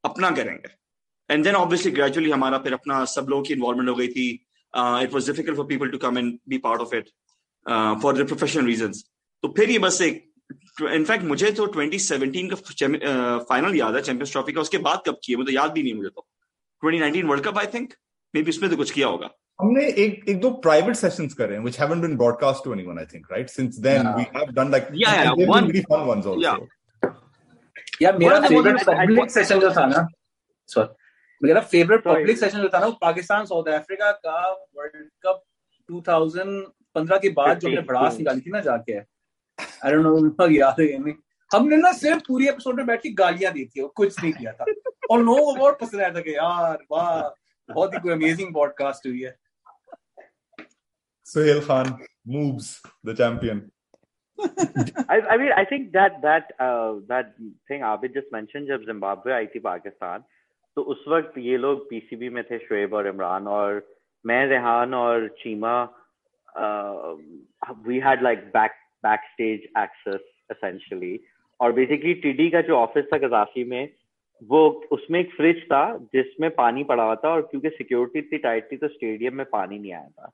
[0.03, 0.69] अपना करेंगे।
[1.29, 4.27] एंड देन ऑब्वियसली ग्रेजुअली हमारा फिर अपना सब लोगों की इन्वॉल्वमेंट हो गई थी।
[4.73, 7.09] It was difficult for people to come and be part of it
[8.01, 8.91] for the professional reason
[9.43, 10.30] तो फिर ये बस एक
[10.77, 15.35] इनफैक्ट मुझे तो 2017 का फाइनल याद है चैंपियंस ट्रॉफी का उसके बाद कब किए
[15.35, 16.25] मुझे याद भी नहीं मुझे तो।
[16.83, 17.93] 2019 world cup I think
[18.43, 19.29] maybe उसमें तो कुछ किया होगा।
[19.59, 23.05] हमने एक एक दो प्राइवेट सेशंस करे हैं which haven't been broadcast to anyone I
[23.13, 26.67] think right since then we have done like yeah yeah one very fun ones also
[28.01, 30.07] yeah मेरा फेवरेट पब्लिक सेशन जो था ना
[30.69, 35.43] सॉरी मेरा फेवरेट पब्लिक सेशन जो था ना वो पाकिस्तान साउथ अफ्रीका का वर्ल्ड कप
[35.89, 38.99] 2015 के बाद जो हमने भड़ास निकाली थी ना जाके।
[39.85, 41.13] आई डोंट नो याद है नहीं।
[41.53, 44.51] हमने ना सिर्फ़ पूरी एपिसोड में बैठ के गालियाँ दी थी और कुछ नहीं किया
[44.51, 44.65] था।
[45.11, 47.21] और लोगों को बहुत पसंद आया था कि यार वाह
[47.73, 49.35] बहुत ही कोई अमेजिंग पॉडकास्ट हुई है।
[51.25, 51.89] Sohail Khan
[52.25, 53.59] moves the champion.
[55.07, 57.33] I, I mean, I think that that uh, that
[57.67, 60.23] thing Abid just mentioned जब Zimbabwe आई थी पाकिस्तान
[60.77, 63.81] तो उस वक्त ये लोग पीसीबी में थे शुएब और इमरान और
[64.25, 65.73] मैं रेहान और Cheema
[67.87, 68.71] we had like back
[69.05, 71.19] stage access essentially
[71.59, 73.89] और बेसिकली टीडी का जो ऑफ़िस था गजाफी में,
[74.41, 78.71] वो उसमें एक फ्रिज था, जिसमें पानी पड़ा हुआ था और क्योंकि सिक्योरिटी इतनी टाइट
[78.71, 80.31] थी तो स्टेडियम में पानी नहीं आया था।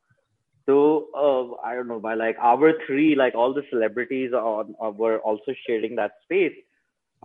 [0.68, 5.96] तो I don't know by like hour three like all the celebrities were also sharing
[5.98, 6.64] that space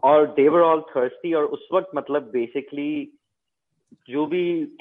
[0.02, 3.18] और देवर ऑल थर्स्टी और उस वक्त मतलब बेसिकली
[4.08, 4.26] जो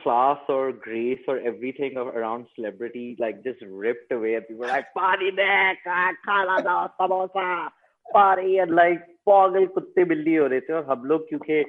[0.04, 5.32] class or grace or everything around celebrity like just ripped away at people like party
[5.36, 7.70] there खाना दो samosa
[8.16, 11.60] party and like पागल कुत्ते बिल्ली हो रहे थे और हम लोग क्योंकि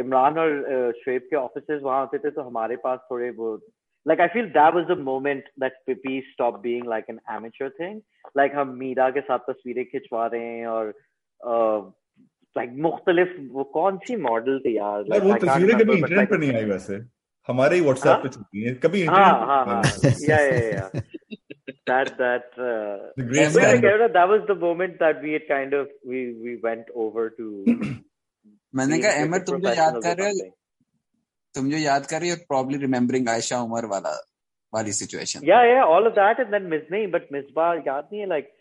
[0.00, 2.76] इमरान और शुएब के ऑफिस वहां होते थे तो हमारे
[4.08, 8.02] like I feel that was the moment that PiPY stopped being like an amateur thing.
[8.36, 10.94] Like हम मीरा के साथ तस्वीरें खिंचवा रहे हैं और
[12.58, 15.02] like मुख्तलिफ़ वो कौन सी मॉडल थी यार?
[15.02, 17.00] like, वो तस्वीरें कभी इंटरनेट पर नहीं आई वैसे।
[17.48, 18.22] हमारे ही व्हाट्सएप?
[18.22, 19.82] पे चलती हैं। कभी हाँ हाँ हाँ।
[20.28, 20.90] या या या
[21.90, 25.88] that that uh, the great like, that was the moment that we had kind of
[26.04, 27.46] we we went over to
[28.74, 30.50] मैंने कहा अहमद तुम जो याद कर रहे हो
[31.54, 34.12] तुम जो याद कर रही हो प्रॉब्ली रिमेम्बरिंग आयशा उमर वाला
[34.72, 38.20] वाली situation yeah yeah all of that and then miss नहीं बट मिसबा याद नहीं
[38.20, 38.52] है like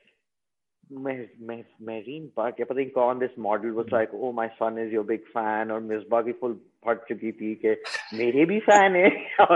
[0.90, 4.92] my, my marine park yeah, pata nahi this model was like oh my son is
[4.92, 7.74] your big fan or Miss ki full part chuki thi ke
[8.22, 9.12] mere bhi fan hai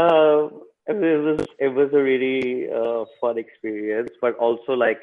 [0.00, 0.40] uh,
[0.86, 5.02] it was it was a really uh, fun experience but also like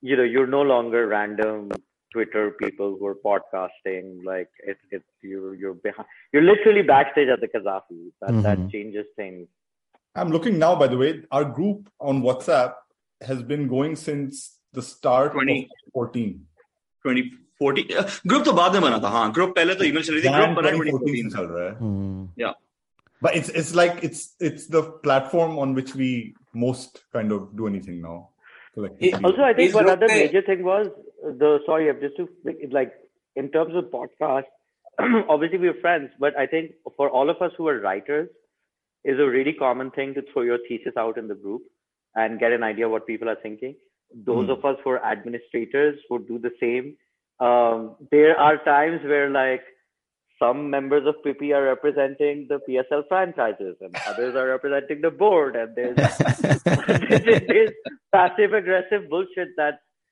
[0.00, 1.70] you know you're no longer random
[2.12, 4.24] Twitter people who are podcasting.
[4.24, 6.08] Like it's it's you're you're behind.
[6.32, 8.10] You're literally backstage at the Gaddafi.
[8.20, 8.42] That mm-hmm.
[8.42, 9.46] that changes things.
[10.15, 10.75] I'm looking now.
[10.75, 12.75] By the way, our group on WhatsApp
[13.21, 16.45] has been going since the start 2014.
[17.03, 20.23] 2014 uh, group तो बाद में बना था हाँ group पहले तो email चल रही
[20.23, 22.23] थी group बना 2014 चल रहा है hmm.
[22.35, 22.53] yeah
[23.21, 26.09] but it's it's like it's it's the platform on which we
[26.53, 28.17] most kind of do anything now
[28.77, 30.87] also, I think one other major thing was
[31.23, 32.27] the sorry, just to
[32.71, 32.93] like
[33.35, 34.43] in terms of podcast.
[35.29, 38.29] obviously, we're friends, but I think for all of us who are writers,
[39.04, 41.62] is a really common thing to throw your thesis out in the group
[42.14, 43.74] and get an idea what people are thinking.
[44.14, 44.58] Those mm.
[44.58, 46.96] of us who are administrators would do the same.
[47.38, 49.62] Um, there are times where like
[50.38, 55.54] some members of PP are representing the PSL franchises and others are representing the board
[55.54, 55.96] and there's,
[57.46, 57.70] there's
[58.12, 59.80] passive aggressive bullshit that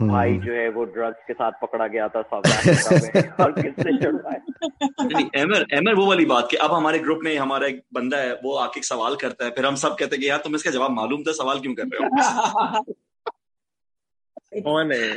[0.00, 5.66] भाई हम्म। जो है वो drugs के साथ पकड़ा गया था और किसने छुड़वाया एमर
[5.72, 8.82] एमर वो वाली बात कि अब हमारे ग्रुप में हमारा एक बंदा है वो आके
[8.82, 11.32] सवाल करता है फिर हम सब कहते हैं कि यार तुम इसका जवाब मालूम था
[11.32, 12.82] सवाल क्यों कर रहे हो?
[14.62, 15.12] कौन है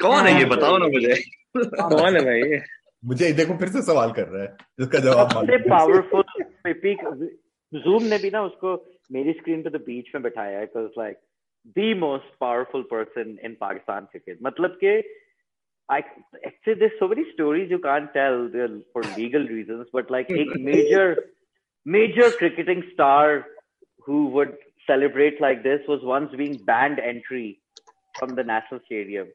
[0.00, 0.44] कौन है ये?
[0.44, 1.14] बताओ ना मुझे।
[1.56, 2.60] कौन है भाई?
[3.04, 5.32] मुझे देखो फिर से सवाल कर रहा है जिसका जवाब
[5.68, 6.24] पावरफुल
[7.72, 8.74] जूम ने भी ना उसको
[9.12, 11.16] मेरी स्क्रीन पे तो बीच में बैठाया है like
[11.77, 15.01] the most powerful person in Pakistan cricket मतलब कि
[15.89, 16.03] I
[16.43, 18.49] actually there's so many stories you can't tell
[18.91, 21.17] for legal reasons, but like a major
[21.85, 23.45] major cricketing star
[24.07, 24.55] who would
[24.87, 27.59] celebrate like this was once being banned entry
[28.19, 29.27] from the national stadium.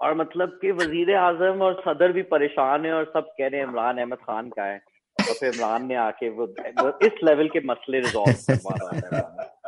[0.00, 3.66] और मतलब कि वजीर आजम और सदर भी परेशान है और सब कह रहे हैं
[3.68, 4.76] इमरान अहमद खान का है
[5.18, 9.61] और फिर इमरान ने आके वो, वो इस लेवल के मसले रिजॉल्व करवा रहा है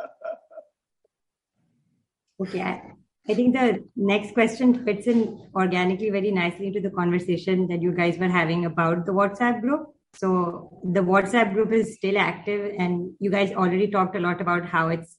[2.40, 2.92] Okay, I,
[3.28, 7.92] I think the next question fits in organically very nicely into the conversation that you
[7.92, 9.88] guys were having about the WhatsApp group.
[10.14, 14.66] So the WhatsApp group is still active, and you guys already talked a lot about
[14.66, 15.16] how it's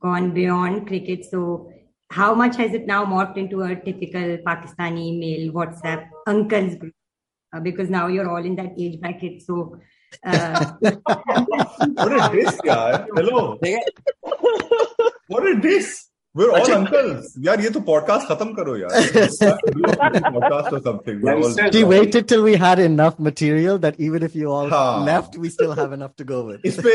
[0.00, 1.24] gone beyond cricket.
[1.24, 1.70] So
[2.10, 6.94] how much has it now morphed into a typical Pakistani male WhatsApp uncles group?
[7.52, 9.42] uh, because now you're all in that age bracket.
[9.42, 9.78] So,
[10.24, 13.06] uh, what is this, guy?
[13.14, 13.58] Hello.
[15.28, 16.07] what is this?
[16.37, 17.35] We're all uncles.
[17.45, 18.89] यार ये तो podcast खत्म करो यार.
[20.37, 21.21] podcast or something.
[21.71, 25.05] She waited till we had enough material that even if you all हाँ.
[25.05, 26.65] left, we still have enough to go with.
[26.65, 26.93] इस पे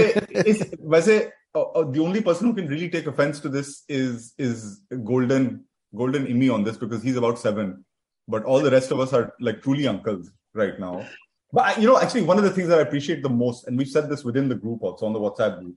[0.50, 0.64] इस
[0.96, 4.80] वैसे uh, uh, the only person who can really take offense to this is is
[5.04, 7.84] Golden Golden Imi on this because he's about seven,
[8.26, 11.06] but all the rest of us are like truly uncles right now.
[11.52, 13.88] But you know, actually, one of the things that I appreciate the most, and we've
[13.88, 15.76] said this within the group also on the WhatsApp group,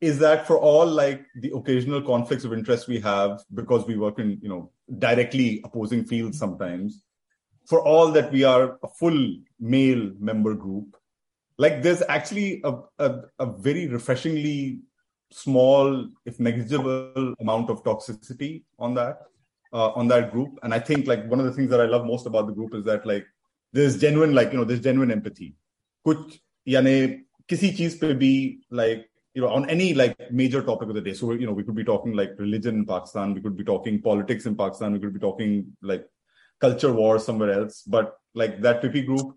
[0.00, 4.18] is that for all like the occasional conflicts of interest we have because we work
[4.18, 7.02] in you know directly opposing fields sometimes,
[7.66, 10.96] for all that we are a full male member group,
[11.58, 14.80] like there's actually a, a, a very refreshingly
[15.32, 19.22] small, if negligible, amount of toxicity on that.
[19.72, 22.06] Uh, on that group and i think like one of the things that i love
[22.06, 23.26] most about the group is that like
[23.72, 25.54] there's genuine like you know there's genuine empathy
[26.06, 26.38] कुछ
[26.68, 27.06] यानी
[27.48, 31.13] किसी चीज पे भी like you know on any like major topic of the day
[31.13, 34.01] so you know we could be talking like religion in pakistan we could be talking
[34.01, 36.07] politics in pakistan we could be talking like
[36.59, 39.35] culture wars somewhere else but like that PiPY group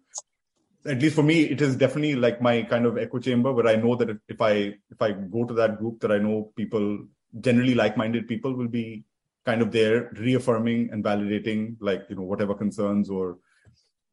[0.86, 3.76] at least for me it is definitely like my kind of echo chamber where i
[3.76, 4.52] know that if i
[4.96, 6.98] if i go to that group that i know people
[7.40, 9.04] generally like-minded people will be
[9.46, 13.38] kind of there reaffirming and validating like you know whatever concerns or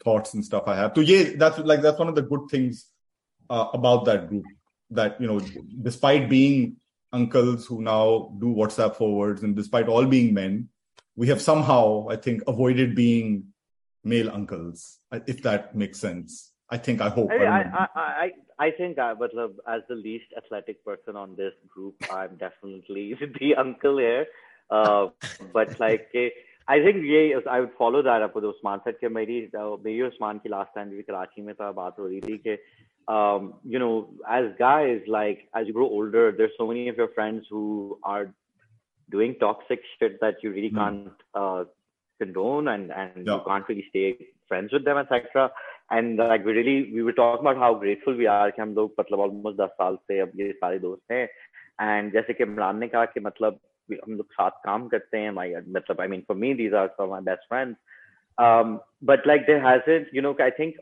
[0.03, 0.93] thoughts and stuff I have.
[0.95, 2.88] So yeah, that's like that's one of the good things
[3.49, 4.45] uh, about that group
[4.90, 5.40] That you know,
[5.82, 6.76] despite being
[7.12, 10.68] uncles who now do WhatsApp forwards, and despite all being men,
[11.16, 13.47] we have somehow, I think, avoided being
[14.05, 14.99] male uncles.
[15.26, 16.53] If that makes sense.
[16.70, 17.01] I think.
[17.01, 17.30] I hope.
[17.30, 19.30] I I, I, I, I think I, but
[19.68, 24.26] as the least athletic person on this group, I'm definitely the uncle here.
[24.70, 25.09] Uh,
[25.53, 26.11] but like.
[26.70, 27.18] I think ये
[27.49, 31.03] I would follow that up Usman said कि मेरी मेरी उस्मान की last time भी
[31.03, 32.57] कराची में था बात हो रही थी कि
[33.09, 37.09] um, you know, as guys, like as you grow older, there's so many of your
[37.09, 38.34] friends who are
[39.11, 40.76] doing toxic shit that you really mm.
[40.76, 41.64] can't uh,
[42.20, 43.34] condone, and and yeah.
[43.34, 45.51] you can't really stay friends with them, etc.
[45.90, 48.94] And like we really, we were talking about how grateful we are कि हम लोग
[49.01, 51.28] मतलब almost 10 साल से अब ये सारे दोस्त हैं.
[51.78, 53.61] And जैसे कि इमरान ने कहा कि मतलब
[53.92, 57.05] हम लोग साथ काम करते हैं my मतलब I mean for me these are some
[57.05, 57.76] of my best friends
[58.38, 60.74] um, but like there hasn't you know I think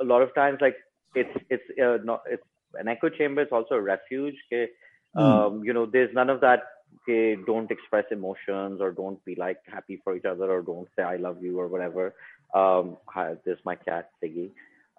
[0.00, 0.76] a lot of times like
[1.14, 2.42] it's it's uh, not it's
[2.74, 4.70] an echo chamber it's also a refuge okay?
[5.14, 5.22] Hmm.
[5.22, 5.64] um, mm.
[5.64, 6.62] you know there's none of that
[7.02, 11.02] okay, don't express emotions or don't be like happy for each other or don't say
[11.02, 12.14] I love you or whatever
[12.54, 14.50] um, hi, there's my cat Siggy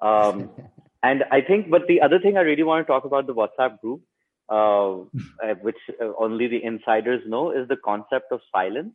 [0.02, 0.50] um,
[1.04, 3.80] and I think but the other thing I really want to talk about the WhatsApp
[3.82, 4.02] group
[4.48, 8.94] uh, uh, which uh, only the insiders know, is the concept of silence.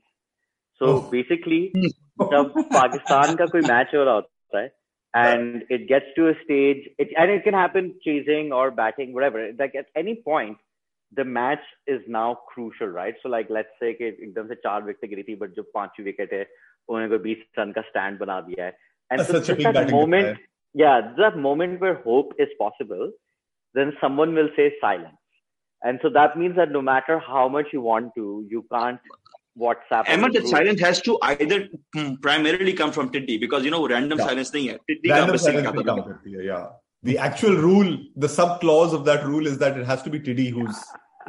[0.78, 1.10] So oh.
[1.10, 1.72] basically,
[2.20, 4.68] जब पाकिस्तान का कोई match हो रहा होता है
[5.14, 9.50] and it gets to a stage it, and it can happen chasing or batting whatever
[9.58, 10.56] like at any point
[11.16, 15.10] the match is now crucial right so like let's say कि एकदम से चार विकेट
[15.10, 16.44] गिरी थी but जो पांचवी wicket है
[16.88, 18.72] उन्होंने कोई बीस रन का स्टैंड बना दिया है
[19.12, 20.38] and so just that moment
[20.80, 23.10] yeah that moment where hope is possible
[23.78, 25.20] then someone will say silence
[25.82, 29.00] and so that means that no matter how much you want to, you can't
[29.59, 30.33] WhatsApp.
[30.33, 34.25] the silence has to either hmm, primarily come from Tiddy because you know random yeah.
[34.25, 34.77] silence thing.
[34.87, 36.19] Tiddy random silence.
[36.25, 36.67] Yeah.
[37.03, 40.19] The actual rule, the sub clause of that rule is that it has to be
[40.19, 40.75] Tiddy who's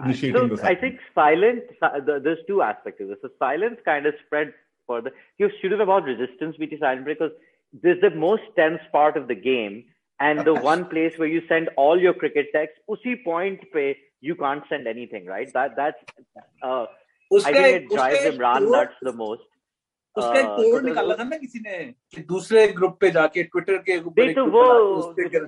[0.04, 0.66] initiating so, the.
[0.66, 1.62] I think silence.
[2.06, 3.18] There's two aspects of this.
[3.22, 4.52] The silence kind of spread
[4.86, 5.12] further.
[5.38, 7.30] Your student about resistance, between is silent because
[7.72, 9.84] this is the most tense part of the game.
[10.18, 14.34] And the one place where you send all your cricket texts, usi point pe, you
[14.34, 15.52] can't send anything, right?
[15.52, 15.98] That that's
[16.62, 16.86] uh,
[17.30, 19.46] I think it drives Imran nuts
[20.16, 21.78] उसका एक code निकाला था ना किसी ने
[22.14, 24.62] कि दूसरे group पे जाके ट्विटर के ऊपर तो वो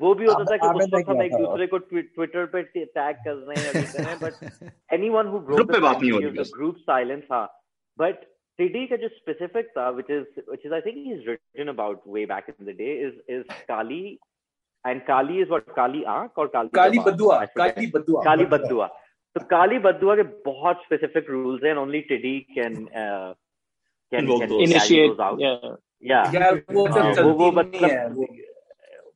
[0.01, 3.35] वो भी होता था कि उस वक्त हम एक दूसरे को ट्विटर पे टैग कर
[3.35, 7.47] रहे हैं लिख रहे हैं but anyone who broke the group silence हाँ
[7.99, 8.25] बट
[8.59, 12.03] टीडी का जो स्पेसिफिक था which is which is I think he is written about
[12.15, 14.19] way back in the day is is Kali
[14.85, 15.65] and Kali is what?
[15.75, 17.39] Kali Aank or Kali Kali Badua?
[17.55, 18.25] Kali Badua.
[18.25, 18.89] Kali Badua.
[19.35, 22.75] तो काली बदुआ के बहुत specific rules हैं only TD can
[24.13, 25.21] can can initiate
[26.03, 26.87] या या वो
[27.39, 28.27] वो मतलब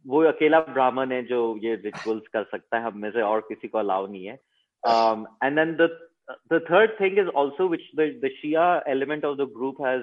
[0.06, 3.68] वो अकेला ब्राह्मण है जो ये रिचुअल्स कर सकता है हम में से और किसी
[3.68, 4.38] को अलाउ नहीं है
[5.44, 5.90] and then the
[6.50, 10.02] the third thing is also which the the Shia element of the group has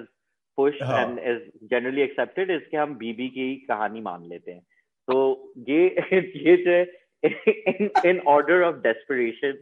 [0.58, 0.98] pushed uh-huh.
[0.98, 1.38] and is
[1.70, 4.62] generally accepted is कि हम बीबी की कहानी मान लेते हैं
[5.08, 6.86] So ye, ye
[7.22, 9.58] in, in order of desperation.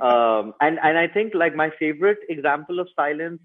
[0.00, 3.40] um, and and I think like my favorite example of silence,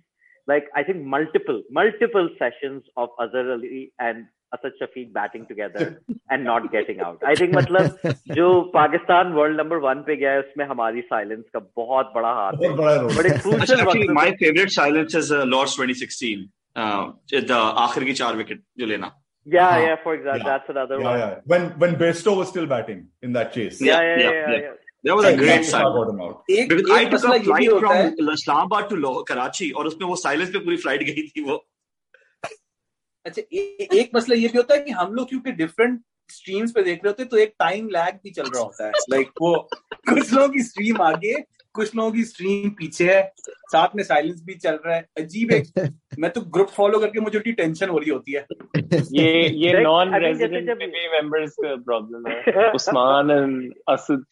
[0.48, 6.44] like I think multiple multiple sessions of Azhar Ali and Asad Shafiq batting together and
[6.44, 7.22] not getting out.
[7.26, 7.98] I think मतलब
[8.36, 12.76] जो Pakistan World Number One पे गया उसमें हमारी silence का बहुत बड़ा हाथ है.
[13.16, 13.82] But it's crucial.
[13.82, 16.50] Actually, my favorite silence is uh, Lords 2016.
[16.76, 19.12] Uh, the आखिर की चार विकेट जो लेना.
[19.46, 19.80] Yeah, huh.
[19.80, 20.58] yeah, for example, yeah.
[20.58, 21.20] that's another yeah, one.
[21.20, 21.40] Yeah.
[21.46, 23.82] When when Bairstow was still batting in that chase.
[23.82, 24.32] Yeah, yeah, yeah.
[24.32, 24.83] yeah, yeah, yeah.
[25.06, 25.86] That was a great sign.
[26.48, 30.78] Because I took a flight from Islamabad to Karachi और उसमें वो silence पे पूरी
[30.78, 31.56] flight गई थी वो।
[33.26, 33.42] अच्छा
[33.98, 36.00] एक मसला ये भी होता है कि हम लोग क्योंकि डिफरेंट
[36.30, 38.92] स्ट्रीम्स पे देख रहे होते हैं तो एक टाइम लैग भी चल रहा होता है।
[39.10, 39.70] लाइक like, वो
[40.10, 41.34] कुछ लोगों की स्ट्रीम आगे
[41.74, 45.64] कुछ लोगों की स्ट्रीम पीछे है साथ में साइलेंस भी चल रहा है। अजीब है।
[46.20, 48.46] मैं तो ग्रुप फॉलो करके मुझे उल्टी टेंशन हो रही होती है।
[49.12, 50.70] ये ये नॉन रेजिडेंट
[51.12, 54.26] मेंबर्स का प्रॉब्लम है। Usman and Asad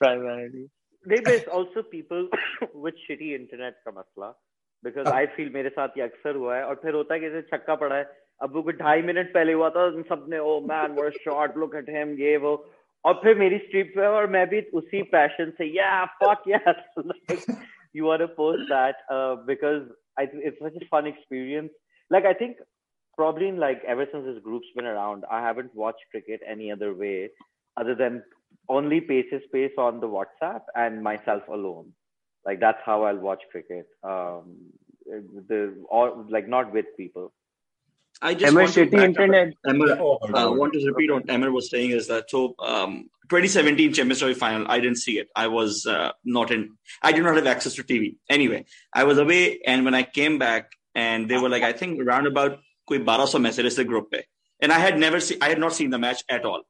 [1.09, 2.21] maybe there's also people
[2.61, 4.41] with shitty internet का मसला।
[4.85, 7.57] Because I feel मेरे साथ ये अक्सर हुआ है। और फिर होता है कि जैसे
[7.57, 8.03] छक्का पड़ा है।
[8.41, 11.85] अब वो कोई ढाई मिनट पहले हुआ था सबने ओ man what shot look at
[11.89, 12.71] him ये वो।
[13.05, 17.45] और फिर मेरी स्ट्रीट पे और मैं भी उसी पैशन से Yeah, fuck yes
[17.93, 19.87] you want to post that uh, because
[20.17, 21.71] it's such a fun experience.
[22.09, 22.57] Like I think
[23.17, 26.93] probably in like ever since this group's been around, I haven't watched cricket any other
[26.93, 27.29] way
[27.77, 28.23] other than
[28.69, 31.91] only Pace is Pace on the WhatsApp and myself alone.
[32.45, 33.87] Like that's how I'll watch cricket.
[34.03, 34.57] Um,
[35.05, 37.33] the or like not with people.
[38.22, 39.52] I just want to internet.
[39.68, 44.20] Emmer, uh, want to repeat what Emmer was saying is that so um, 2017 Champions
[44.20, 44.66] Trophy final.
[44.70, 45.28] I didn't see it.
[45.36, 46.76] I was uh, not in.
[47.02, 48.16] I did not have access to TV.
[48.30, 52.00] Anyway, I was away, and when I came back, and they were like, I think
[52.00, 52.58] around about
[52.90, 54.22] कोई 1200 messages the group pe.
[54.60, 55.38] and I had never seen.
[55.42, 56.62] I had not seen the match at all.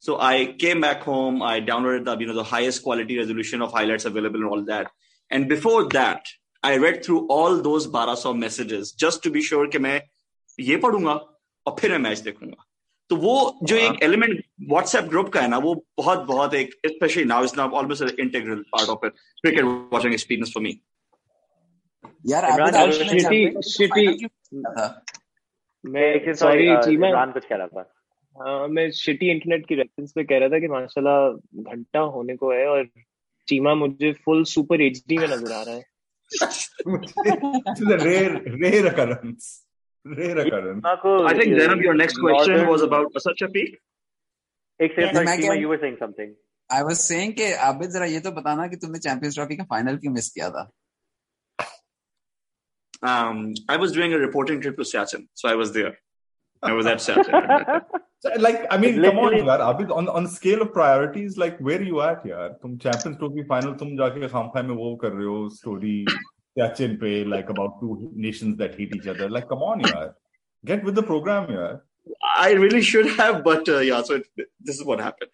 [0.00, 1.42] So I came back home.
[1.42, 4.90] I downloaded the you know the highest quality resolution of highlights available and all that.
[5.30, 6.26] And before that,
[6.62, 10.00] I read through all those 1200 messages just to be sure कि मैं
[10.59, 11.13] ये पढ़ूँगा
[11.65, 12.65] और फिर मैं match देखूँगा।
[13.09, 17.23] तो वो जो एक एलिमेंट व्हाट्सएप ग्रुप का है ना वो बहुत बहुत एक specially
[17.25, 20.79] now is now almost integral part of it cricket watching experience for me
[22.27, 24.27] यार शिटी शिटी।
[25.83, 27.91] मैं सॉरी चीमा कुछ कह रहा था।
[28.35, 31.29] हाँ मैं शिटी इंटरनेट की रेफरेंस पे कह रहा था कि माशाल्लाह
[31.73, 32.85] घंटा होने को है और
[33.47, 35.83] चीमा मुझे फुल सुपर एचडी में नज़र आ रहा है।
[38.05, 39.64] Rare rare occurrence
[40.05, 43.81] rare occurrence I think Zainab your next question was about such a peak
[44.79, 46.33] एक second you were saying something
[46.69, 49.97] I was saying कि आबिद जरा ये तो बताना कि तुमने चैंपियंस ट्रॉफी का फाइनल
[49.97, 50.71] क्यों मिस किया था
[53.01, 55.97] um, I was doing a reporting trip to Siachen, so I was there.
[56.63, 57.81] I was at Siachen.
[58.39, 59.59] like I mean, come on, yaar.
[59.59, 62.49] Abid, on on scale of priorities, like where are you at, yaar?
[62.63, 66.05] तुम Champions Trophy final तुम जाके खामखा में वो कर रहे हो story
[66.57, 69.29] Catch yeah, pay like about two nations that hate each other.
[69.29, 70.09] Like, come on, yeah.
[70.63, 71.77] Get with the program, yeah.
[72.35, 74.27] I really should have, but uh, yeah, so it,
[74.61, 75.31] this is what happened.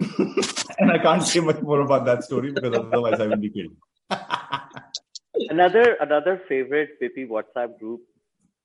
[0.78, 3.76] and I can't say much more about that story because otherwise I will be killed.
[5.50, 8.00] another another favorite PiPY WhatsApp group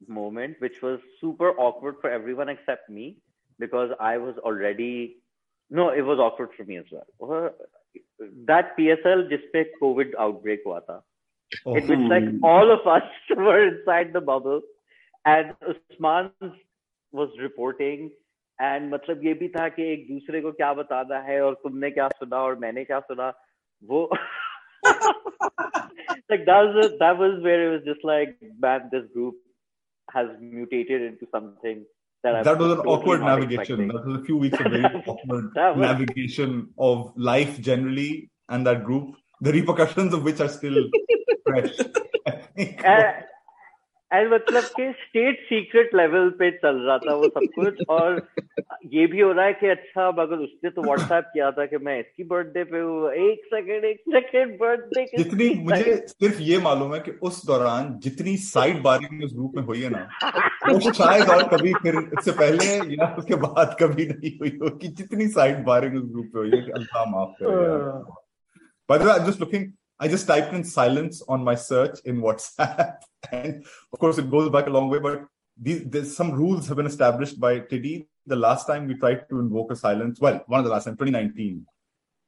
[0.07, 3.17] moment, which was super awkward for everyone except me
[3.59, 5.17] because I was already
[5.69, 7.51] no, it was awkward for me as well.
[8.45, 9.43] That PSL just
[9.81, 11.03] COVID outbreak हुआ था
[11.65, 11.75] Oh.
[11.75, 13.03] It was like all of us
[13.37, 14.61] were inside the bubble,
[15.25, 16.31] and Osman
[17.11, 18.11] was reporting.
[18.59, 22.07] and मतलब ये भी था कि एक दूसरे को क्या बताना है और तुमने क्या
[22.19, 23.31] सुना और मैंने क्या सुना
[23.89, 24.09] वो
[26.31, 29.35] like that was that was where it was just like man this group
[30.13, 31.83] has mutated into something
[32.23, 33.87] that, that was an awkward navigation expecting.
[33.87, 35.77] that was a few weeks of very awkward was...
[35.77, 40.89] navigation of life generally and that group the repercussions of which are still
[41.43, 41.79] fresh.
[44.13, 48.27] And मतलब कि state secret level पे चल रहा था वो सब कुछ और
[48.93, 51.99] ये भी हो रहा है कि अच्छा अगर उसने तो व्हाट्सएप किया था कि मैं
[51.99, 56.99] इसकी बर्थडे पे हूँ एक सेकंड एक सेकंड बर्थडे जितनी मुझे सिर्फ़ ये मालूम है
[56.99, 60.07] कि उस दौरान जितनी साइड बारिंग उस ग्रुप में हुई है ना
[60.69, 65.27] वो शायद और कभी फिर इससे पहले या उसके बाद कभी नहीं हुई होगी। जितनी
[65.27, 68.23] साइड बारिंग उस ग्रुप पे हुई है कि अल्लाह माफ़ करे
[68.87, 72.21] By the way, I'm just looking I just typed in silence on my search in
[72.21, 72.97] WhatsApp.
[73.31, 75.25] And of course, it goes back a long way, but
[75.59, 78.07] these, there's some rules have been established by Tiddy.
[78.27, 80.93] The last time we tried to invoke a silence, well, one of the last time,
[80.93, 81.65] 2019.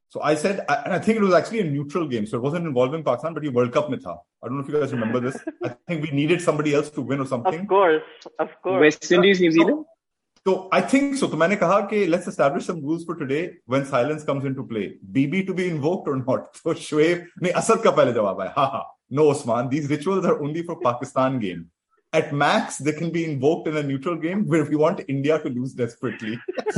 [0.09, 2.25] So I said, and I think it was actually a neutral game.
[2.25, 4.15] So it wasn't involving Pakistan, but the World Cup mein tha.
[4.41, 5.37] I don't know if you guys remember this.
[5.63, 7.59] I think we needed somebody else to win or something.
[7.59, 8.03] Of course,
[8.39, 8.81] of course.
[8.81, 9.85] West Indies, New Zealand?
[10.46, 11.28] So I think so.
[11.28, 14.98] तो मैंने कहा कि let's establish some rules for today when silence comes into play.
[15.18, 16.56] BB to be invoked or not?
[16.62, 18.82] So Shoaib नहीं असद का पहले जवाब है हाँ हाँ
[19.18, 21.66] no Osman these rituals are only for Pakistan game.
[22.14, 25.48] At max, they can be invoked in a neutral game where we want India to
[25.48, 26.38] lose desperately.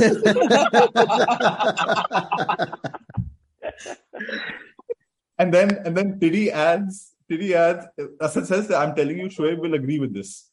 [5.37, 7.85] and then and then Tiddy adds Tiddy adds
[8.21, 10.48] Asad says that I'm telling you Shoaib will agree with this.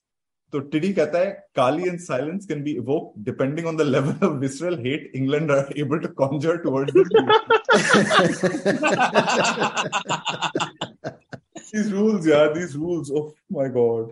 [0.53, 4.39] तो TD कहता है काली and silence can be evoke depending on the level of
[4.41, 6.93] visceral hate England are able to conjure towards
[11.74, 13.22] these rules yeah these rules oh
[13.59, 14.11] my god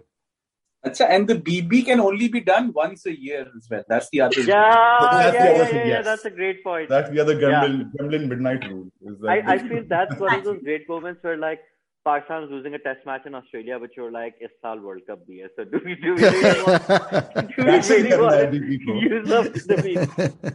[0.84, 3.82] Achha, and the BB can only be done once a year as well.
[3.86, 4.40] That's the other.
[4.40, 6.04] Yeah, that's yeah, the other yeah, thing, yeah, yes.
[6.06, 6.88] that's a great point.
[6.88, 7.90] That's the other Gremlin, yeah.
[7.98, 8.86] Gremlin midnight rule.
[9.28, 11.60] I, I feel that's one of those great moments where like
[12.05, 15.27] Pakistan is losing a test match in Australia, but you're like, is saal World Cup
[15.27, 15.49] bhi hai.
[15.55, 18.59] So do we, do we really want, do we really want to
[19.13, 20.53] use up the beat?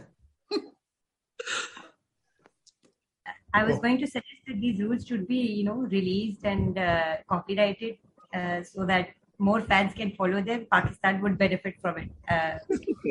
[3.53, 7.17] I was going to suggest that these rules should be, you know, released and uh,
[7.27, 7.97] copyrighted
[8.33, 10.67] uh, so that more fans can follow them.
[10.71, 12.09] Pakistan would benefit from it.
[12.29, 12.59] Uh,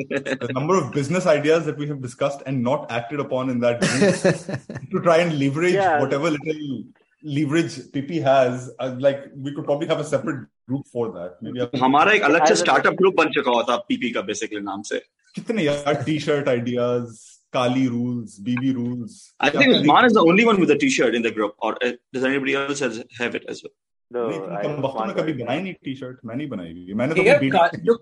[0.09, 3.81] the number of business ideas that we have discussed and not acted upon in that
[4.91, 5.99] to try and leverage yeah.
[5.99, 6.83] whatever little
[7.23, 11.41] leverage PP has, uh, like we could probably have a separate group for that.
[11.41, 15.01] Maybe हमारा एक अलग से startup group बन चुका होता PP का basically नाम से
[15.35, 19.33] कितने यार t-shirt ideas Kali rules, BB rules.
[19.37, 21.91] I think Usman is the only one with a T-shirt in the group, or uh,
[22.13, 23.73] does anybody else has, have it as well?
[24.13, 27.95] कभी बनाई नहीं T shirt मैं नहीं बनाई मैंने तो बेटी, जो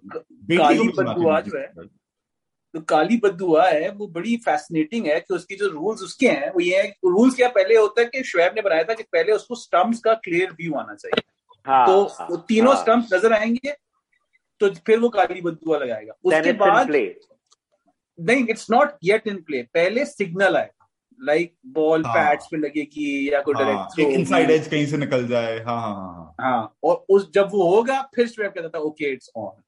[0.99, 1.39] बदुआ
[2.75, 6.49] जो तो काली बदुआ है वो बड़ी फैसिनेटिंग है कि उसकी जो रूल्स उसके हैं
[6.53, 9.31] वो ये है रूल्स क्या पहले होता है कि शुएब ने बनाया था कि पहले
[9.31, 11.21] उसको स्टम्प्स का क्लियर व्यू आना चाहिए।
[11.65, 13.75] हाँ, तो हाँ, वो तीनों हाँ, स्टम्प्स नज़र आएँगे
[14.61, 16.91] तो फिर वो काली बदुआ लगाएगा। उसके बाद
[18.19, 20.87] नहीं it's not yet in play पहले सिग्नल आएगा
[21.19, 25.57] लाइक बॉल पैड्स पे लगेगी या कोई डायरेक्ट हाँ, इनसाइड एज कहीं से निकल जाए।
[25.59, 29.31] हाँ हाँ हाँ हाँ। और उस जब वो होगा फिर स्ट्रैप कहता था ओके इट्स
[29.37, 29.61] ऑन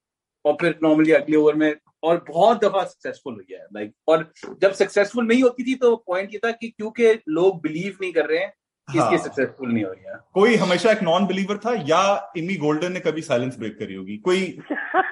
[0.46, 1.74] और फिर नॉर्मली अगले ओवर में
[2.04, 4.32] और बहुत दफ़ा सक्सेसफुल हो गया है। लाइक और
[4.62, 8.26] जब सक्सेसफुल नहीं होती थी तो पॉइंट ये था कि क्योंकि लोग बिलीव नहीं कर
[8.26, 8.54] रहे हैं
[8.88, 9.18] हाँ.
[9.18, 13.00] सक्सेसफुल नहीं हो रही है। कोई हमेशा एक नॉन बिलीवर था या इमी गोल्डन ने
[13.00, 14.18] कभी साइलेंस ब्रेक करी होगी?
[14.18, 14.46] कोई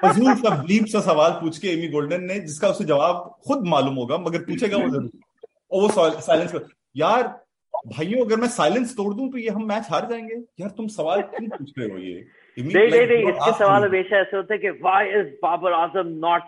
[0.04, 3.94] फजूल सा ब्लीप सा सवाल पूछ के इमी गोल्डन ने जिसका उसे जवाब खुद मालूम
[3.94, 5.10] होगा मगर पूछेगा वो ज़रूर।
[5.72, 6.66] और वो साइलेंस कर
[6.96, 7.22] यार
[7.88, 10.34] भाइयों अगर मैं साइलेंस तोड़ दूँ तो ये हम मैच हार जाएँगे?
[10.60, 12.26] यार तुम सवाल क्यों पूछ रहे हो ये?
[12.56, 16.42] नहीं नहीं नहीं इसके सवाल हमेशा ऐसे होते हैं कि why is Babar Azam not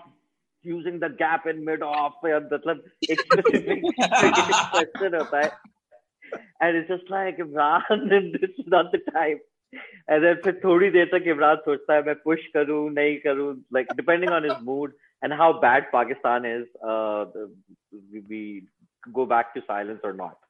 [0.64, 3.84] using the gap in mid off या मतलब एक specific
[4.74, 5.50] question होता है
[6.60, 9.40] and it's just like Imran and this is not the time
[10.08, 13.48] and then फिर थोड़ी देर तक इमरान सोचता है मैं push करूँ नहीं करूँ
[13.78, 14.92] like depending on his mood
[15.22, 17.24] and how bad Pakistan is uh,
[18.12, 18.42] we, we
[19.12, 20.41] go back to silence or not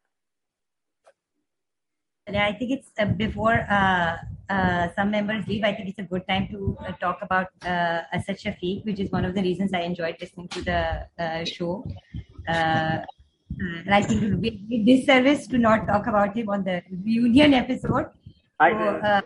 [2.26, 4.16] And I think it's uh, before uh,
[4.48, 8.02] uh, some members leave, I think it's a good time to uh, talk about uh,
[8.12, 11.84] Asad Shafiq, which is one of the reasons I enjoyed listening to the show.
[12.46, 16.82] and I think it would be a disservice to not talk about him on the
[17.04, 18.06] reunion episode.
[18.60, 19.20] I, so,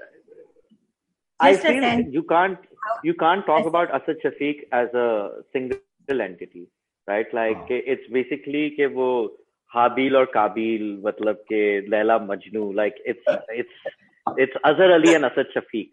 [1.39, 2.59] I feel you can't
[3.05, 6.69] you can't talk about Asad Shafiq as a single entity,
[7.07, 7.27] right?
[7.35, 9.37] Like it's basically that
[9.69, 13.91] हाबिल और काबिल मतलब के Laila Majnu like it's it's
[14.39, 15.93] it's Azhar Ali and Asad Shafiq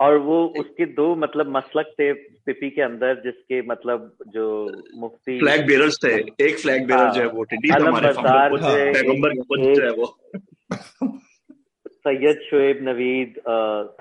[0.00, 5.66] और वो उसके दो मतलब मसलक थे पिपी के अंदर जिसके मतलब जो मुफ्ती फ्लैग
[5.66, 8.08] बेरर्स थे। एक फ्लैग बेरर जो है वो टिड्डी हमारे
[8.92, 9.34] पैगंबर
[9.74, 10.18] जो है वो।
[11.88, 13.34] सैयद शुएब नवीद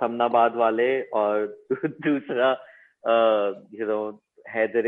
[0.01, 2.51] थमनाबाद वाले और दूसरा
[3.80, 4.88] यू नो हैदर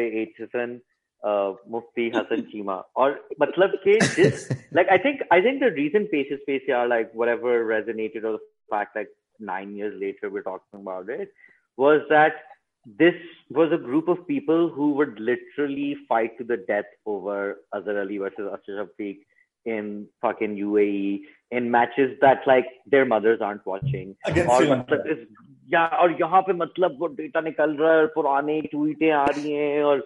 [1.25, 4.47] मुफ्ती हसन चीमा और मतलब कि जिस
[4.77, 8.31] like I think I think the reason Pace is Pace yeah like whatever resonated or
[8.33, 11.33] the fact like nine years later we're talking about it
[11.77, 12.33] was that
[12.85, 13.13] this
[13.49, 18.17] was a group of people who would literally fight to the death over Azhar Ali
[18.17, 19.19] versus Ashraf Shafiq
[19.65, 24.15] in fucking UAE in matches that like their mothers aren't watching.
[24.25, 24.49] Against
[25.73, 29.83] या और यहाँ पे मतलब वो data निकल रहा है पुराने ट्वीटें आ रही हैं
[29.83, 29.99] और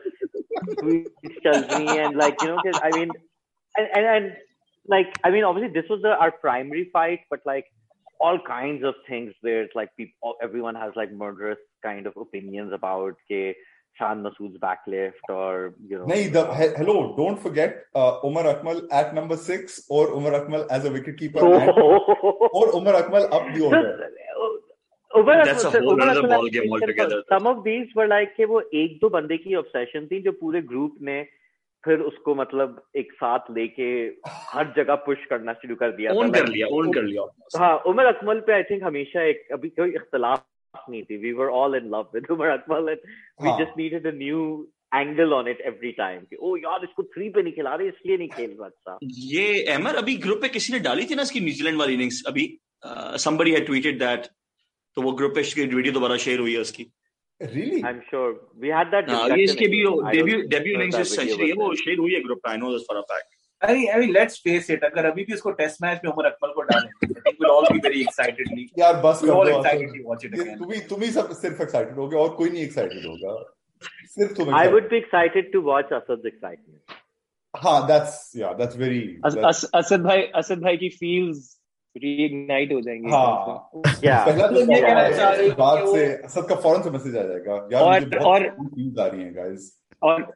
[0.69, 3.07] ट्वीट चल रही हैं and like you know I
[4.93, 7.65] like I mean, obviously this was our primary fight, but like
[8.19, 9.33] all kinds of things.
[9.41, 13.55] where it's like people, everyone has like murderous kind of opinions about K.
[13.97, 16.05] Shan Masood's backlift or you know.
[16.05, 20.89] Nahi, hello, don't forget uh, Umar Akmal at number six or Umar Akmal as a
[20.89, 22.49] wicketkeeper and, oh.
[22.53, 24.09] or Umar Akmal up the order.
[28.25, 31.23] कि वो एक दो बंदे की obsession थी जो पूरे group ने
[31.85, 33.87] फिर उसको मतलब एक साथ लेके
[34.27, 37.25] हर जगह पुश करना शुरू कर दिया ओन कर लिया ओन कर लिया
[37.59, 40.45] हाँ उमर अकमल पे आई थिंक हमेशा एक अभी कोई इख्तलाफ
[40.89, 42.97] नहीं थी। We were all in love with Umar Akmal and
[43.41, 47.29] we just needed a new angle on it every time कि ओ यार इसको थ्री
[47.29, 50.79] पे नहीं खिला रहे इसलिए नहीं खेल सकता ये एमर अभी ग्रुप पे किसी ने
[50.79, 52.59] डाली थी ना इसकी न्यूजीलैंड वाली इनिंग्स अभी
[53.27, 54.27] समबडी हैड ट्वीटेड दैट
[54.97, 56.91] तो वो ग्रुप पे वीडियो दोबारा शेयर हुई है उसकी।
[57.41, 57.79] Really?
[57.83, 58.27] I'm sure.
[58.63, 59.09] We had that.
[59.09, 59.79] हाँ, ये इसके भी
[60.11, 62.85] डेब्यू डेब्यू इनिंग्स इस सेंचुरी है वो शेयर हुई है ग्रुप पे I know this
[62.89, 66.01] for a fact अरे I mean let's face it अगर अभी भी इसको टेस्ट मैच
[66.05, 69.27] में उमर अकमल को डालें I think will all be very excitedly यार बस कर
[69.27, 72.49] दो एक्साइटेडली वॉच इट अगेन तुम ही तुम ही सब सिर्फ़ एक्साइटेड होगे और कोई
[72.49, 73.35] नहीं एक्साइटेड होगा।
[74.15, 76.97] सिर्फ़ तुम I would be excited to watch Asad excitement
[77.53, 81.54] हाँ that's yeah that's very Asad भाई असद भाई की फील्स
[81.95, 86.81] रीइग्नाइट हो जाएँगे हाँ। पहला तो ये कहना चाह रहे बाद से असद का फ़ौरन
[86.83, 88.45] से मैसेज आ जाएगा। यार और और
[88.99, 89.71] आ रही हैं गाइस
[90.01, 90.33] और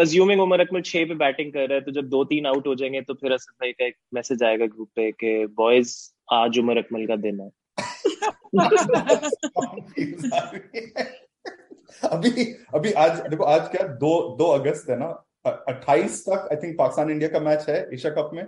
[0.00, 2.74] अज्यूमिंग उमर अकमल छह पे बैटिंग कर रहा है तो जब दो तीन आउट हो
[2.74, 5.96] जाएँगे तो फिर असद भाई का एक मैसेज आएगा ग्रुप पे कि बॉयज़
[6.32, 7.50] आज उमर अकमल का दिन है।
[12.04, 12.30] अभी
[12.74, 15.06] अभी आज देखो आज क्या दो दो अगस्त है ना?
[15.46, 18.46] अट्ठाईस तक आई थिंक पाकिस्तान इंडिया का मैच है एशिया कप में।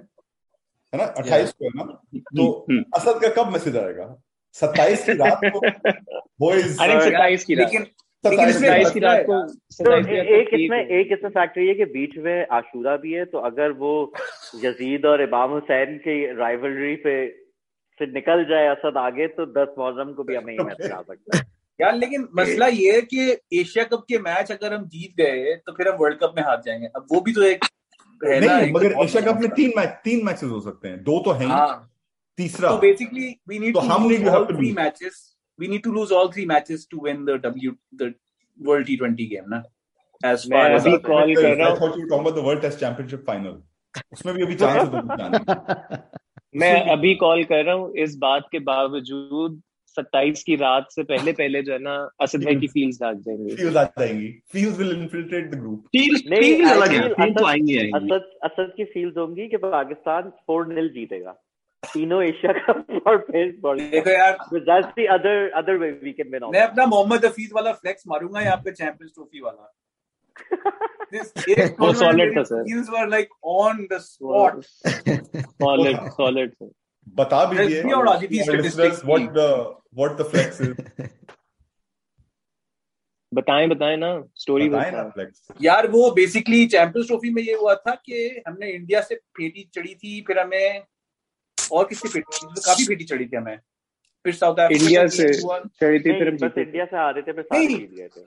[0.93, 1.05] है ना?
[1.05, 1.85] अट्ठाईस को है ना?
[1.85, 4.15] तो हम्म, हम्म। असद का कब मैसेज आएगा?
[4.55, 5.61] सत्ताईस की रात को?
[6.41, 7.87] बॉयज़ सत्ताईस की लेकिन
[8.25, 8.49] तो एक
[10.55, 13.91] इसमें एक इसमें फैक्टर ये कि बीच में आशूरा भी है तो अगर वो
[14.65, 17.15] यजीद और इमाम हुसैन की राइवलरी पे
[18.01, 21.45] से निकल जाए असद आगे तो दस मौजम को भी हमें मैच करा सकता। है
[21.81, 23.31] यार लेकिन मसला ये है कि
[23.61, 26.63] एशिया कप के मैच अगर हम जीत गए तो फिर हम वर्ल्ड कप में हार
[26.67, 27.65] जाएँगे। अब वो भी तो एक
[28.21, 31.33] है ना मगर एशिया कप में तीन मैच तीन मैचेस हो सकते हैं। दो तो
[31.33, 31.91] हैं हाँ,
[32.39, 35.23] तीसरा। तो basically we need to lose all three matches
[35.59, 38.13] we need to lose all three matches to win the W the
[38.59, 39.63] world T20 game ना
[40.21, 43.63] एज फार एज कॉल कर रहा हूँ। Talk about the world test championship final
[44.13, 46.01] उसमें भी अभी chance है
[46.61, 49.61] मैं अभी कॉल कर रहा हूँ। इस बात के बावजूद
[49.97, 53.57] सत्ताईस की रात से पहले पहले जो है ना असद भाई की फील्स आ जाएँगी।
[53.57, 57.79] फील्स आ जाएँगी। Feels will infiltrate the group feels feels अलग है। फील्स तो आएँगी
[57.91, 61.33] असद असद की फील्स होंगी कि पाकिस्तान 4-0 जीतेगा।
[61.83, 66.51] तीनों एशिया कप और फिर देखो यार। That's the other other way we can win
[66.53, 69.73] मैं अपना मोहम्मद हफीज वाला फ्लेक्स मारूँगा यहाँ पे चैंपियंस ट्रॉफी वाला।
[72.37, 76.71] था sir feels were like on the spot solid solid sir
[77.07, 79.39] बता भी दिए what the
[79.95, 80.75] what the flex is
[83.33, 87.75] बताएँ बताएँ ना स्टोरी बताएँ ना फ्लेक्स यार वो बेसिकली चैंपियंस ट्रॉफी में ये हुआ
[87.77, 90.83] था कि हमने इंडिया से फेटी चढ़ी थी फिर हमें
[91.73, 93.59] और किसी फेटी तो काफ़ी फेटी चढ़ी थी हमें।
[94.25, 95.29] फिर साउथ अफ्रीका इंडिया से
[95.81, 98.21] चढ़ी थी फिर बस इंडिया से आ रहे थे फिर साथ जीत थे।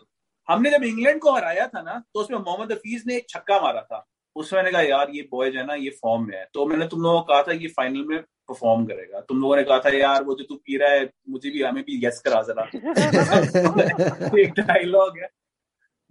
[0.48, 3.82] हमने जब इंग्लैंड को हराया था ना तो उसमें मोहम्मद हफीज ने एक छक्का मारा
[3.82, 4.06] था।
[4.36, 6.88] उसमें मैंने कहा यार ये बॉय जो है ना ये फॉर्म में है। तो मैंने
[6.88, 9.90] तुम लोगों को कहा था कि फाइनल में परफॉर्म करेगा। तुम लोगों ने कहा था
[9.98, 12.64] यार वो जो तू पी रहा है मुझे भी हमें भी गेस करा जरा।
[14.40, 15.30] एक डायलॉग है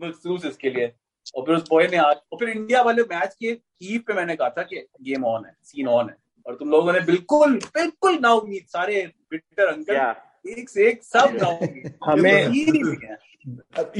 [0.00, 0.92] मखसूस इसके लिए।
[1.36, 4.36] और फिर उस बॉय ने आज और फिर इंडिया वाले मैच के ईव पे मैंने
[4.36, 6.16] कहा था कि गेम ऑन है सीन ऑन है।
[6.46, 9.94] और तुम लोगों ने बिल्कुल बिल्कुल ना उम्मीद सारे बिटर अंकल
[10.50, 12.38] एक से एक सब ना उम्मीद। हमें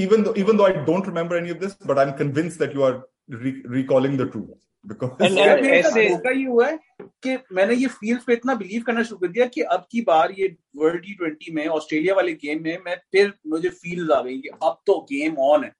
[0.02, 2.82] even though even though I don't remember any of this, but I'm convinced that you
[2.86, 2.96] are
[3.42, 4.58] re- recalling the truth.
[5.20, 9.46] ऐसा ये हुआ है कि मैंने ये फ़ील्ड पे इतना बिलीव करना शुरू कर दिया
[9.46, 13.32] कि अब की बार ये वर्ल्ड टी ट्वेंटी में ऑस्ट्रेलिया वाले गेम में मैं फिर
[13.46, 15.72] मुझे फ़ील्ड आ गई कि अब तो गेम ऑन है।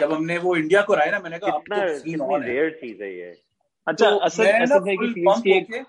[0.00, 3.02] जब हमने वो इंडिया को राय ना मैंने कहा अब तो सीन ऑन है। चीज़
[3.02, 3.42] है ये।
[3.86, 5.84] अच्छा तो असल असल है कि फ़ील्ड की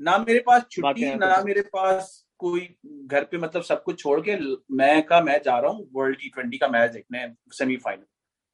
[0.00, 4.36] ना मेरे पास छुट्टी ना मेरे पास कोई घर पे मतलब सब कुछ छोड़ के
[4.74, 8.04] मैं का मैं जा रहा हूँ वर्ल्ड टी ट्वेंटी का मैच देखने सेमीफाइनल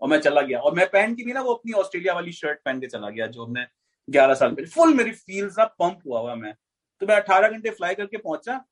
[0.02, 2.58] और मैं चला गया। और मैं पहन के भी ना, वो अपनी ऑस्ट्रेलिया वाली शर्ट
[2.64, 3.66] पहन के चला गया, जो हमने
[4.08, 6.54] ग्यारह साल पहले। फुल मेरी फील्स ना पंप हुआ हुआ मैं।
[7.00, 8.64] तो मैं अठारह घंटे फ्लाई करके पहुँचा,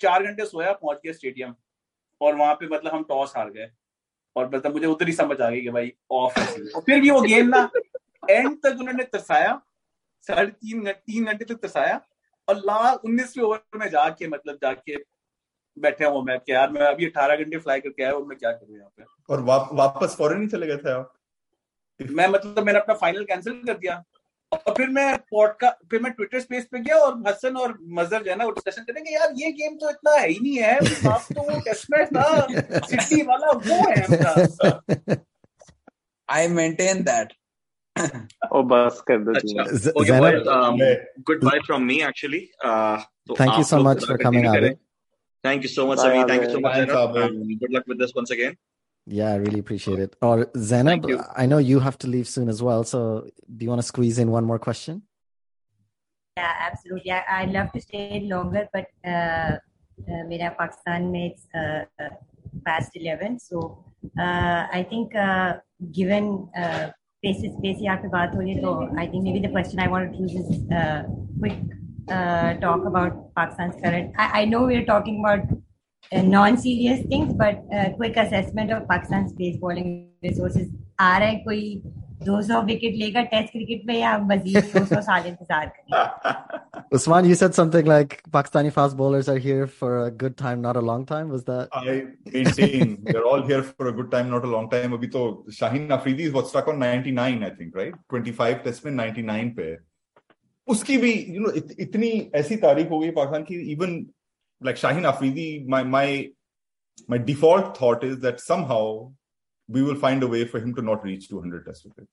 [0.00, 1.54] चार घंटे सोया, पहुँच गया स्टेडियम
[2.20, 3.70] और वहाँ पे मतलब हम टॉस हार गए।
[4.36, 7.20] और मतलब मुझे उधर ही समझ आ गई कि भाई ऑफ़ और फिर भी वो
[7.20, 7.68] गेम ना
[8.30, 9.60] एंड तक उन्होंने तरसाया,
[10.26, 12.00] साढ़े तीन तीन घंटे तक तरसाया।
[12.48, 14.96] और लास्ट उन्नीसवें ओवर में जाके मतलब जाके
[15.80, 18.52] बैठे हूँ मैं कि यार मैं अभी अठारह घंटे फ्लाई करके आया और मैं क्या
[18.52, 19.04] करूँ यहाँ पे?
[19.30, 21.12] और वा, वापस फॉरन ही चले गए थे आप?
[22.00, 24.02] मैं मतलब मैंने अपना फाइनल कैंसिल कर दिया।
[24.52, 28.30] और फिर मैं पॉडकास्ट फिर मैं ट्विटर स्पेस पे गया और हसन और मजर जो
[28.30, 30.76] है ना वो डिस्कशन करेंगे यार ये गेम तो इतना है ही नहीं है
[31.12, 35.16] आप तो वो टेस्ट मैच था सिटी वाला वो है
[36.28, 37.32] आई मेंटेन दैट
[38.52, 39.32] ओ बस कर दो
[41.22, 42.40] good bye from me actually
[43.40, 44.74] thank you so much for coming आगे
[45.42, 46.24] Thank you so much, Sami.
[46.26, 46.86] Thank you so much.
[46.86, 48.56] Good luck with this once again.
[49.06, 50.16] Yeah, I really appreciate it.
[50.20, 52.84] Uh, or Zainub, I know you have to leave soon as well.
[52.84, 53.26] So
[53.56, 55.02] do you want to squeeze in one more question?
[56.36, 57.12] Yeah, absolutely.
[57.12, 59.56] I, would love to stay longer, but uh,
[60.08, 62.08] uh, Pakistan uh, uh,
[62.64, 63.38] past 11.
[63.40, 63.84] So
[64.18, 65.54] uh, I think uh,
[65.90, 69.50] given uh, space space यहाँ पे बात हो रही है तो I think maybe the
[69.52, 70.12] question I want
[72.10, 74.14] uh, talk about Pakistan's current.
[74.18, 75.40] I, I know we're talking about
[76.12, 80.68] uh, non-serious things, but uh, quick assessment of Pakistan's pace bowling resources.
[81.00, 81.82] Are रहा है कोई
[82.26, 85.72] 200 lega test cricket cricket में या मजीद 200
[86.94, 90.76] Osman, you said something like Pakistani fast bowlers are here for a good time, not
[90.76, 91.28] a long time.
[91.28, 91.68] Was that?
[91.72, 94.92] I maintain they're all here for a good time, not a long time.
[94.92, 97.92] Abhi to Shaheen Afridi is what stuck on 99, I think, right?
[98.08, 99.76] 25 test men 99 pe.
[100.68, 103.94] उसकी भी you you no know, इत, इतनी ऐसी तारीफ़ हो गई पाकिस्तान की even
[104.62, 106.28] like Shaheen Afridi my my
[107.10, 109.12] my default thought is that somehow
[109.70, 112.08] we will find a way for him to not reach to hundred test wicket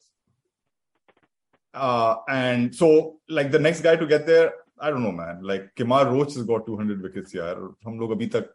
[2.29, 2.89] and so
[3.31, 6.45] like the next guy to get there I don't know man like Kemar Roach is
[6.45, 8.53] got to hundred wicket यार हम लोग अभी तक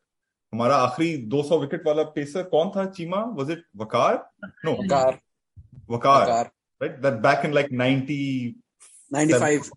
[0.53, 2.84] हमारा आखिरी 200 wicket वाला pacer कौन था?
[2.86, 3.16] Cheema?
[3.16, 4.14] Was it Waqar?
[4.64, 5.18] No Waqar.
[5.90, 8.18] Waqar right that back in like 90
[9.14, 9.70] 95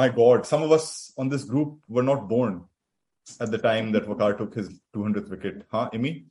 [0.00, 2.64] my God, some of us on this group were not born
[3.40, 5.64] at the time that Waqar took his 200th wicket.
[5.72, 6.26] Huh, Imi?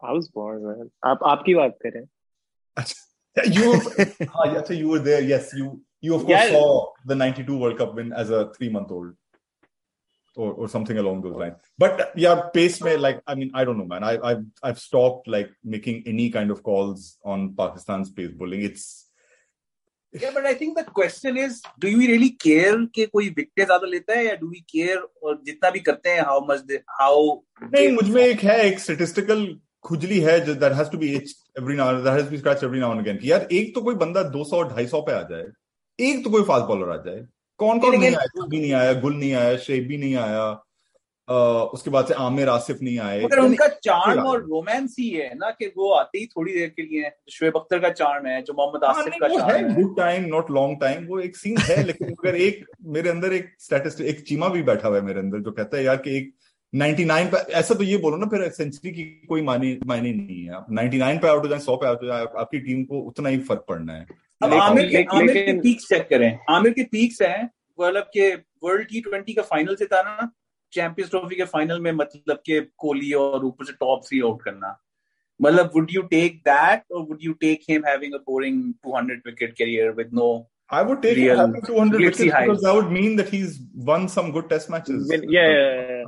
[0.00, 0.90] I was born, man.
[1.04, 2.06] आप आपकी बात कर रहे
[3.54, 5.22] you, you were there.
[5.22, 6.50] Yes, you you of course yeah.
[6.50, 9.14] saw the 92 World Cup win as a three-month-old.
[10.44, 11.54] Or, or something along those lines.
[11.82, 14.04] But yeah, pace may like I mean I don't know, man.
[14.04, 18.60] I, I've I've stopped like making any kind of calls on Pakistan's pace bowling.
[18.60, 19.05] It's
[20.22, 23.86] yeah, but I think the question is, do we really care कि कोई wicket ज़्यादा
[23.86, 27.42] लेता है या do we care और जितना भी करते हैं how much they, how
[27.62, 29.46] नहीं मुझमें एक है एक statistical
[29.84, 31.10] खुजली है जो that has to be
[31.58, 33.82] every now that has to be scratched every now and again कि यार एक तो
[33.88, 35.46] कोई बंदा 200 250 पे आ जाए
[35.98, 37.24] एक तो कोई फास्ट बॉलर आ जाए
[37.60, 40.44] कौन कौन नहीं आया भी नहीं आया गुल नहीं आया शेब भी नहीं आया
[41.28, 45.50] उसके बाद से आमिर आसिफ नहीं आए। मगर उनका चार्म और रोमांस ही है ना
[45.50, 48.84] कि वो आते ही थोड़ी देर के लिए शुएब अख्तर का चार्म है जो मोहम्मद
[48.84, 52.08] हाँ, आसिफ का चार्म है good time not long time वो एक सीन है लेकिन
[52.24, 55.52] अगर एक मेरे अंदर एक स्टैटिस्टिक एक चीमा भी बैठा हुआ है मेरे अंदर जो
[55.52, 56.34] कहता है यार कि एक
[56.74, 60.54] 99 पे ऐसा तो ये बोलो ना फिर सेंचुरी की कोई मानी मायने नहीं है।
[60.54, 63.28] आप 99 पे आउट हो जाए 100 पे आउट हो जाए आपकी टीम को उतना
[63.28, 64.06] ही फ़र्क पड़ना है।
[64.42, 67.50] अब आमिर के आमिर के पीक्स चेक करें। आमिर के पीक्स हैं
[67.80, 70.32] मतलब के वर्ल्ड टी ट्वेंटी का फाइनल से था ना
[70.75, 74.77] चैंपियंस ट्रॉफी के फाइनल में मतलब के कोहली और ऊपर से टॉप थ्री आउट करना
[75.41, 79.57] मतलब वुड यू टेक दैट और would you take him having a boring 200 wicket
[79.57, 80.31] career with no
[80.71, 83.55] I would take him having 200 wickets because that would mean that he's
[83.87, 85.09] won some good test matches.
[85.13, 86.05] Yeah, yeah, yeah.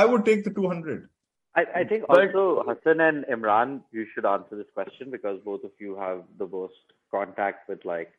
[0.00, 1.08] I would take the 200.
[1.54, 5.64] I, I think but, also Hassan and Imran, you should answer this question because both
[5.64, 8.12] of you have the most contact with like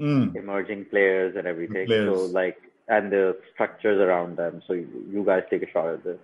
[0.00, 0.34] mm.
[0.34, 1.86] emerging players and everything.
[1.86, 2.16] Players.
[2.16, 2.56] So like
[2.87, 4.61] and the structures around them.
[4.67, 6.17] So you, you guys take a shot at this.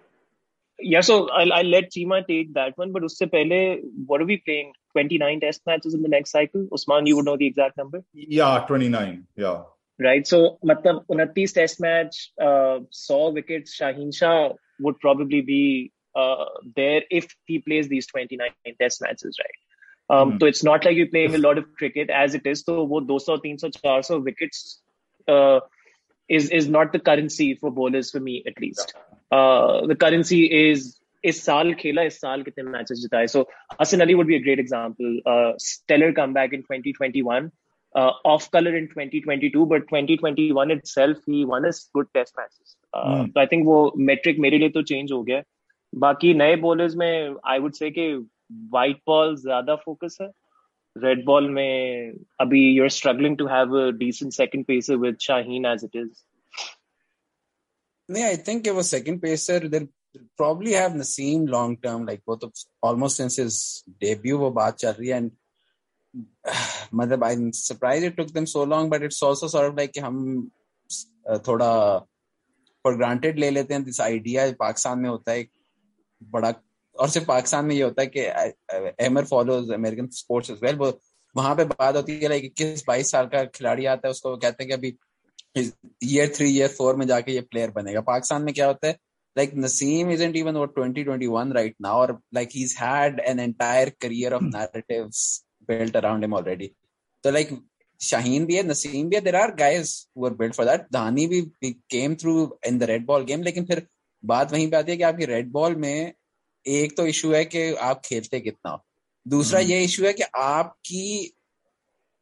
[0.79, 2.91] Yeah, so I'll, I'll let Chima take that one.
[2.91, 4.73] But usse pehle, what are we playing?
[4.93, 6.67] 29 test matches in the next cycle?
[6.71, 8.03] Osman, you would know the exact number?
[8.13, 9.27] Yeah, 29.
[9.35, 9.63] Yeah.
[9.99, 10.25] Right.
[10.25, 14.49] So, matlab, 29 test match, uh, 100 wickets, Shaheen Shah
[14.79, 16.45] would probably be uh,
[16.75, 18.49] there if he plays these 29
[18.79, 20.17] test matches, right?
[20.17, 20.39] Um, mm.
[20.39, 22.61] So it's not like you're playing a lot of cricket as it is.
[22.61, 24.81] So, wo 200, 300, 400 wickets
[25.27, 25.59] uh,
[26.30, 28.94] is is not the currency for bowlers for me at least.
[29.30, 33.28] Uh, the currency is is Sal khela, is Sal kitne matches jitaye.
[33.28, 35.20] So Hassan Ali would be a great example.
[35.26, 37.50] Uh, stellar comeback in 2021.
[37.94, 42.76] Uh, off color in 2022, but 2021 itself he won his good test matches.
[42.92, 43.32] Uh, mm.
[43.32, 45.42] So I think वो metric मेरे लिए तो change हो गया.
[45.94, 48.26] बाकी नए bowlers में I would say कि
[48.70, 50.30] white ball ज़्यादा focus है.
[50.95, 55.83] Red ball में अभी you're struggling to have a decent second pacer with Shaheen as
[55.83, 56.23] it is.
[58.09, 59.59] Yeah, I think it was second pacer.
[59.59, 59.87] They'll
[60.37, 64.37] probably have Naseem long term, like both of almost since his debut.
[64.37, 65.31] वो बात चल रही है and
[66.93, 70.51] मतलब I'm surprised it took them so long, but it's also sort of like हम
[71.47, 72.05] थोड़ा
[72.83, 75.47] for granted ले लेते हैं this idea पाकिस्तान में होता है
[76.23, 76.51] बड़ा
[76.95, 80.75] और सिर्फ़ पाकिस्तान में ये होता है कि Ammar follows American sports as well
[81.35, 84.37] वहाँ पर बात होती है लाइक इक्कीस बाईस साल का खिलाड़ी आता है उसको वो
[84.37, 84.97] कहते हैं कि अभी
[86.03, 88.97] ईयर थ्री ईयर फोर में जाके ये प्लेयर बनेगा। पाकिस्तान में क्या होता है
[89.35, 93.39] like Naseem is and even twenty twenty one right ना और like he had an
[93.39, 95.09] entire career of narrative
[95.67, 96.71] built around him already
[97.23, 97.49] तो लाइक
[97.99, 102.15] शाहीन भी है नसीम भी है there are guys built for that Dhani भी came
[102.15, 102.35] through
[102.67, 103.87] in the red ball game लेकिन फिर
[104.23, 106.13] बात वहीं पर आती है कि आपकी रेड बॉल में
[106.65, 108.77] एक तो इशू है कि आप खेलते कितना
[109.25, 111.33] दूसरा हम्म। ये इशू है कि आपकी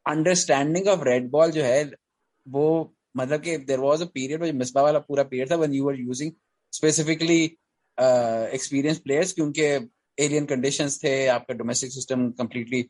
[0.06, 1.84] अंडरस्टैंडिंग ऑफ़ रेड बॉल जो है
[2.46, 2.66] वो
[3.16, 6.32] मतलब कि there was a period Misbah वाला पूरा पीरियड था when you are using
[6.72, 7.42] specifically
[7.98, 9.62] experience players क्योंकि
[10.18, 12.82] एलियन कंडीशंस थे आपका डोमेस्टिक सिस्टम कंप्लीटली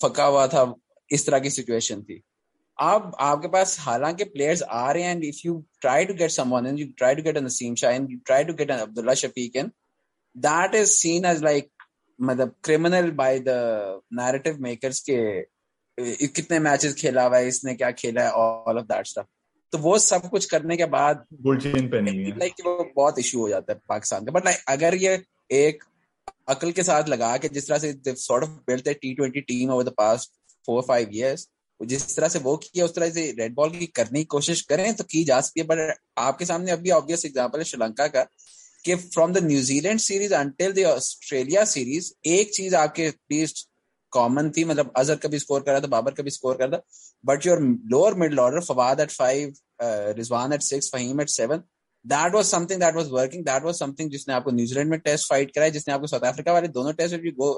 [0.00, 0.62] फका हुआ था
[1.10, 2.22] इस तरह की सिचुएशन थी
[2.78, 6.66] अब आपके पास हालाँकि प्लेयर्स आ रहे हैं and if you try to get someone
[6.66, 9.14] and you try to get a Naseem Shah and you try to get an Abdullah
[9.22, 9.70] Shafique and
[10.36, 11.68] that is seen as like
[12.18, 13.50] मतलब criminal by the
[14.14, 19.06] narrative makers के कितने matches खेला हुआ है इसने क्या खेला है ऑल ऑफ़ दैट
[19.06, 19.26] स्टफ़
[19.72, 24.24] तो वो सब कुछ करने के बाद लाइक वो बहुत इशू हो जाता है पाकिस्तान
[24.24, 25.14] का। बट लाइक अगर ये
[25.52, 25.84] एक
[26.48, 29.70] अकल के साथ लगा के जिस तरह से सॉर्ट ऑफ़ बिल्ट है T twenty team
[29.70, 30.30] over the past
[30.66, 31.48] four five years
[31.80, 34.94] जिस तरह से वो किया उस तरह से रेड बॉल की करने की कोशिश करें
[34.94, 38.26] तो की जा सकती है। बट आपके सामने अभी ऑब्वियस एग्ज़ाम्पल है श्रीलंका का।
[38.84, 43.66] कि from the New Zealand series until the Australia series एक चीज़ आपके एटलीस्ट
[44.12, 46.80] कॉमन थी मतलब अजहर कभी स्कोर कर था बाबर कभी स्कोर कर रहा
[47.24, 47.60] but your
[47.92, 49.52] lower middle order Fawad at five
[50.18, 51.62] Rizwan at six Faheem at seven
[52.04, 55.54] that was something that was working that was something जिसने आपको न्यूजीलैंड में टेस्ट फाइट
[55.54, 57.52] कराया जिसने आपको साउथ अफ्रीका वाले दोनों टेस्ट में go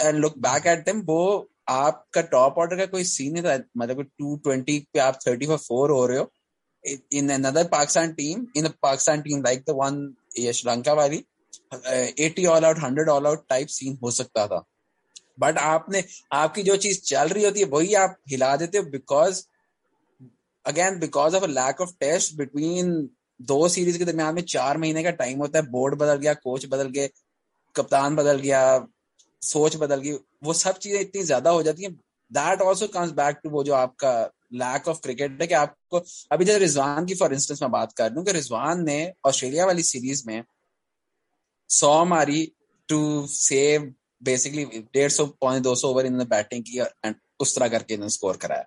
[0.00, 1.22] and look back at them वो
[1.68, 5.58] आपका टॉप ऑर्डर का कोई सीन नहीं था। मतलब टू ट्वेंटी पे आप थर्टी फॉर
[5.58, 6.32] फोर हो रहे हो।
[6.84, 9.96] Another Pakistan team, in a Pakistan team like the one
[10.36, 11.24] Sri Lanka वाली
[12.20, 14.64] eighty all out 100 all out type scene हो सकता था।
[15.40, 19.42] बट आपने, आपकी जो चीज़ चल रही होती है, वही आप हिला देते हो because
[20.64, 22.92] again because of a lack of test between
[23.40, 26.66] दो सीरीज़ के दरमियान में चार महीने का टाइम होता है। बोर्ड बदल गया कोच
[26.66, 27.08] बदल गए,
[27.74, 28.86] कप्तान बदल गया,
[29.42, 30.12] सोच बदल गई,
[30.44, 31.90] वो सब चीज़ें इतनी ज़्यादा हो जाती है।
[32.30, 34.12] That also comes back to वो जो आपका
[34.56, 36.02] लैक ऑफ़ क्रिकेट है कि आपको
[36.32, 39.82] अभी जैसे रिजवान की फॉर इंस्टेंस मैं बात कर लूँ कि रिजवान ने ऑस्ट्रेलिया वाली
[39.84, 40.42] सीरीज़ में
[41.70, 42.44] सौ मारी
[42.88, 43.92] टू सेव
[44.22, 48.12] बेसिकली डेढ़ सौ पौने दो सौ ओवर इन बैटिंग की एंड उस तरह करके इन्होंने
[48.12, 48.64] स्कोर कराया।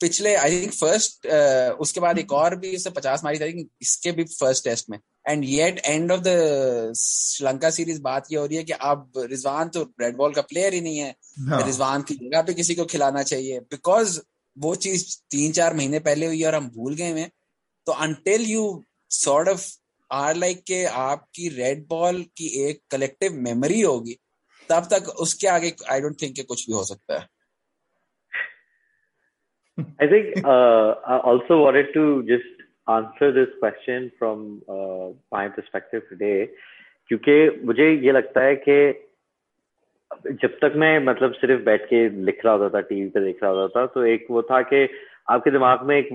[0.00, 1.26] पिछले आई थिंक फ़र्स्ट
[1.80, 4.98] उसके बाद एक और भी उससे पचास मारी थी इसके भी फ़र्स्ट टेस्ट में।
[5.28, 9.68] And yet end of the Sri Lanka series बात ये हो रही है कि अब रिजवान
[9.68, 11.14] तो रेड बॉल का प्लेयर ही नहीं है।
[11.48, 11.64] हाँ.
[11.66, 14.18] रिजवान की जगह पे किसी को खिलाना चाहिए। बिकॉज़
[14.58, 17.30] वो चीज़ तीन चार महीने पहले हुई और हम भूल गए हैं।
[17.86, 19.66] तो until you sort of
[20.12, 24.16] are like के आपकी रेड बॉल की एक कलेक्टिव मेमोरी होगी
[24.70, 27.26] तब तक उसके आगे आई डोंट थिंक कुछ भी हो सकता है।
[30.02, 36.02] I think uh, I also wanted to just answer this question from uh, my perspective
[36.12, 36.46] today
[37.08, 38.76] क्योंकि मुझे ये लगता है कि
[40.42, 43.52] जब तक मैं मतलब सिर्फ़ बैठ के लिख रहा होता था टीवी पे देख रहा
[43.52, 44.88] होता था तो एक वो था कि
[45.30, 46.12] आपके दिमाग में एक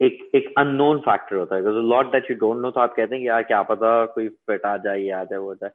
[0.00, 3.22] एक एक अननोन फैक्टर होता है lot that you don't know तो आप कहते हैं
[3.22, 5.70] कि यार क्या पता कोई फिट आ जाए या आ जाए वो जाए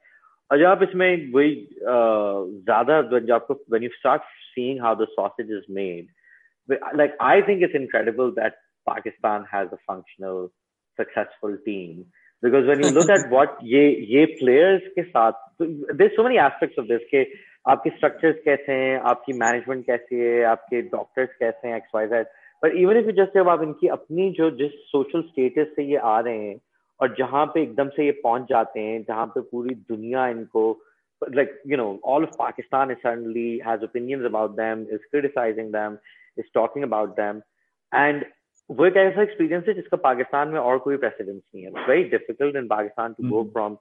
[0.52, 4.22] और जब आप इसमें वही ज़्यादा जब आपको when you start
[4.54, 6.08] seeing how the sausage is made
[6.70, 8.54] like I think it's incredible that
[8.88, 10.52] Pakistan has a functional,
[11.00, 12.06] successful team.
[12.44, 13.82] Because when you look at what ये
[14.12, 17.26] ये players के साथ, there's so many aspects of this के
[17.66, 19.00] आपके structures कैसे हैं?
[19.00, 20.44] आपकी management कैसी है?
[20.46, 21.76] आपके डॉक्टर्स कैसे हैं?
[21.78, 22.26] एक्सवाइज
[22.64, 26.20] पर इवन इफ़ जस्ट जब आप इनकी अपनी जो जिस सोशल स्टेटस से ये आ
[26.20, 26.60] रहे हैं
[27.00, 30.64] और जहाँ पे एकदम से ये पहुँच जाते हैं जहाँ पे पूरी दुनिया इनको
[31.22, 35.98] like you know all of Pakistan is suddenly has opinions about them is criticising them
[36.38, 37.42] is talking about them
[37.92, 38.26] and
[38.70, 42.56] वो एक ऐसा एक्सपीरियंस है जिसका पाकिस्तान में और कोई प्रेसिडेंस नहीं है। Very difficult
[42.56, 43.78] in Pakistan to go from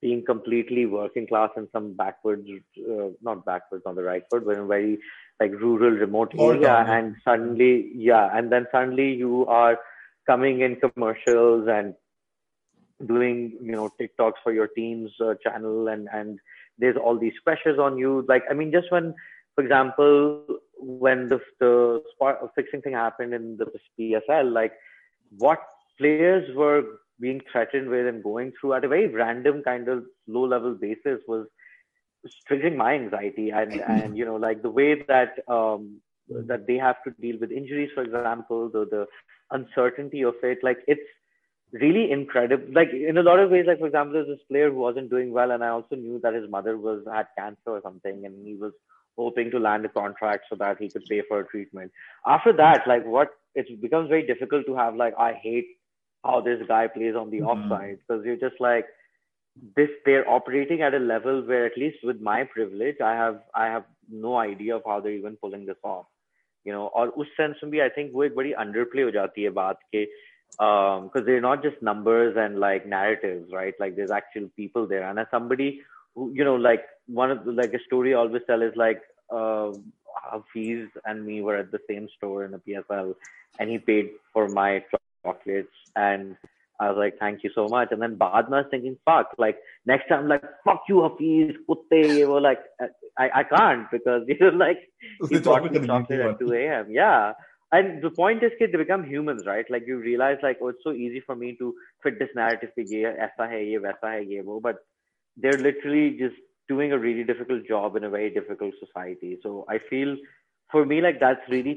[0.00, 2.48] being completely working class in some backwards,
[2.78, 4.98] uh, not backwards on the right foot, but in a very
[5.38, 9.78] like rural, remote area, and suddenly, yeah, and then suddenly you are
[10.26, 11.94] coming in commercials and
[13.06, 16.38] doing you know TikToks for your team's uh, channel, and and
[16.78, 18.24] there's all these pressures on you.
[18.28, 19.14] Like I mean, just when,
[19.54, 20.44] for example,
[20.78, 23.66] when the the spot fixing thing happened in the
[23.98, 24.72] PSL, like
[25.38, 25.60] what
[25.98, 26.82] players were
[27.20, 31.20] being threatened with and going through at a very random kind of low level basis
[31.28, 31.46] was
[32.50, 37.02] triggering my anxiety and and you know like the way that um that they have
[37.04, 39.06] to deal with injuries for example the the
[39.50, 41.08] uncertainty of it like it's
[41.72, 42.66] really incredible.
[42.72, 45.32] Like in a lot of ways, like for example, there's this player who wasn't doing
[45.32, 48.56] well, and I also knew that his mother was had cancer or something, and he
[48.56, 48.72] was
[49.16, 51.92] hoping to land a contract so that he could pay for a treatment.
[52.26, 55.66] After that, like what it becomes very difficult to have like I hate
[56.24, 57.62] how this guy plays on the mm-hmm.
[57.62, 57.98] offside.
[57.98, 58.86] Because you're just like
[59.76, 63.66] this they're operating at a level where at least with my privilege i have i
[63.66, 66.06] have no idea of how they're even pulling this off.
[66.64, 69.52] You know or us sense mein i think wo ek badi underplay ho jati hai
[69.58, 70.02] baat ke
[70.66, 73.80] um because they're not just numbers and like narratives right?
[73.84, 75.06] Like there's actual people there.
[75.10, 75.70] And as somebody
[76.14, 76.84] who you know like
[77.22, 79.72] one of the like a story i always tell is like uh
[80.30, 83.14] Hafiz and me were at the same store in the PSL
[83.58, 84.84] and he paid for my
[85.22, 86.36] chocolates and
[86.80, 87.88] I was like, thank you so much.
[87.90, 92.26] And then Badma was thinking, fuck, like next time, like, fuck you, Hafiz, kutte.
[92.26, 92.60] Were like,
[93.18, 94.78] I, I can't because you're like,
[95.28, 96.86] he bought me chocolate at 2 a.m.
[96.90, 97.32] Yeah
[97.72, 100.84] and the point is that they become humans right like you realize like oh it's
[100.84, 104.22] so easy for me to fit this narrative pe ye aisa hai ye vaisa hai
[104.32, 104.82] ye wo but
[105.36, 106.40] they're literally just
[106.72, 110.16] doing a really difficult job in a very difficult society so i feel
[110.74, 111.76] for me like that's really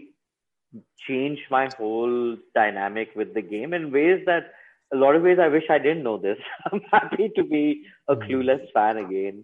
[1.07, 4.53] changed my whole dynamic with the game in ways that
[4.93, 6.37] a lot of ways I wish I didn't know this.
[6.71, 8.21] I'm happy to be a hmm.
[8.21, 9.43] clueless fan again,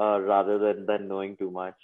[0.00, 1.76] uh, rather than than knowing too much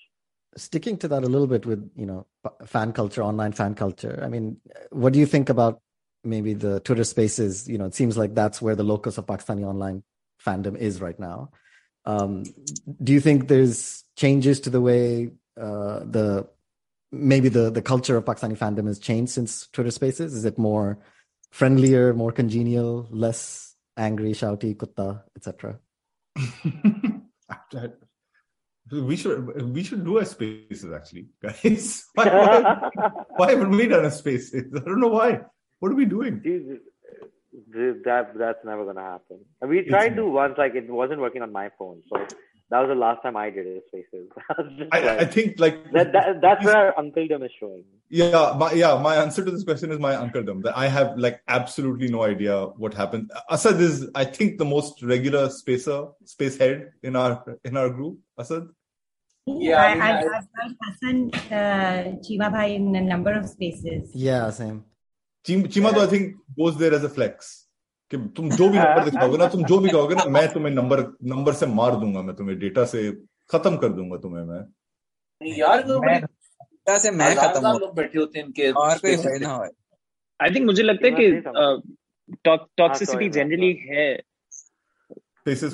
[0.56, 2.26] sticking to that a little bit with you know
[2.64, 4.56] fan culture online fan culture i mean
[4.90, 5.80] what do you think about
[6.24, 9.64] maybe the twitter spaces you know it seems like that's where the locus of pakistani
[9.64, 10.02] online
[10.44, 11.50] fandom is right now
[12.04, 12.44] um,
[13.02, 15.30] do you think there's changes to the way
[15.60, 16.48] uh, the
[17.10, 20.98] maybe the the culture of pakistani fandom has changed since twitter spaces is it more
[21.50, 25.78] friendlier more congenial less angry shouty kutta etc
[28.90, 32.06] We should we should do a spaces actually, guys.
[32.14, 34.72] Why, why, why haven't we done a spaces?
[34.74, 35.40] I don't know why.
[35.78, 36.40] What are we doing?
[37.70, 39.44] that that's never gonna happen.
[39.60, 42.26] We tried to once, like it wasn't working on my phone, so
[42.70, 44.28] that was the last time I did a spaces.
[44.92, 47.84] I, like, I, think like that, that that's where uncledom is showing.
[48.10, 49.00] Yeah, my, yeah.
[49.02, 50.62] My answer to this question is my uncledom.
[50.62, 53.30] That I have like absolutely no idea what happened.
[53.50, 58.18] Asad is, I think, the most regular spacer, space head in our in our group.
[58.38, 58.68] Asad.
[59.46, 64.10] Yeah, I, I, I've heard Hassan uh, Cheema Bhai in a number of spaces.
[64.14, 64.84] Yeah, same.
[65.46, 67.67] Cheema, though, I think goes there as a flex.
[68.12, 71.00] कि तुम जो भी number दिखाओगे ना तुम जो भी कहोगे ना मैं तुम्हें नंबर
[71.26, 73.10] नंबर से मार दूँगा मैं तुम्हें डेटा से
[73.50, 74.60] खत्म कर दूँगा तुम्हें मैं।
[75.40, 79.62] यार डेटा से मैं खत्म लोग बैठे होते हैं इनके और कोई हो।
[80.40, 81.30] आई थिंक मुझे लगता है कि
[82.44, 84.08] टॉक्सिसिटी जनरली है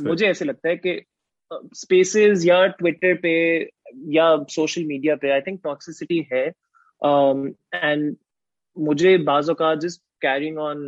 [0.03, 1.01] मुझे ऐसे लगता है कि
[1.75, 3.33] स्पेसेस या ट्विटर पे
[4.13, 6.45] या सोशल मीडिया पे आई थिंक टॉक्सिसिटी है।
[7.75, 8.17] एंड
[8.77, 10.79] मुझे बाजों का just carrying on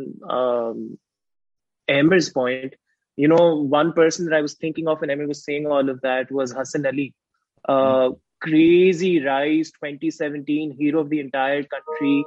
[1.87, 2.75] Amber's point,
[3.17, 6.01] you know, one person that I was thinking of when Amber was saying all of
[6.01, 7.13] that was Hassan Ali.
[7.67, 8.13] Uh, mm-hmm.
[8.39, 12.25] Crazy rise, 2017, hero of the entire country.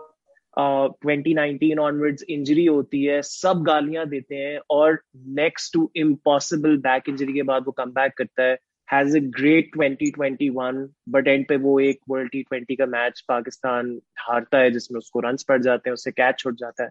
[0.56, 4.98] Uh, 2019 onwards injury होती है सब गालियाँ देते हैं और
[5.38, 8.58] next to impossible back injury के बाद वो कम बैक करता है
[8.92, 13.98] has a great 2021 but end पे वो एक वर्ल्ड टी ट्वेंटी का मैच पाकिस्तान
[14.18, 16.90] हारता है जिसमें उसको रन पड़ जाते हैं उससे कैच छुट जाता है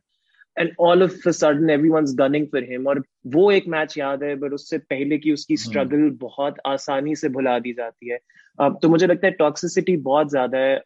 [0.60, 4.54] and all of sudden everyone's gunning for him और वो एक मैच याद है बट
[4.54, 6.20] उससे पहले की उसकी स्ट्रगल hmm.
[6.20, 8.20] बहुत आसानी से भुला दी जाती है।
[8.62, 10.82] uh, तो मुझे लगता है टॉक्सिसिटी बहुत ज़्यादा है।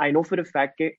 [0.00, 0.92] I know for a fact के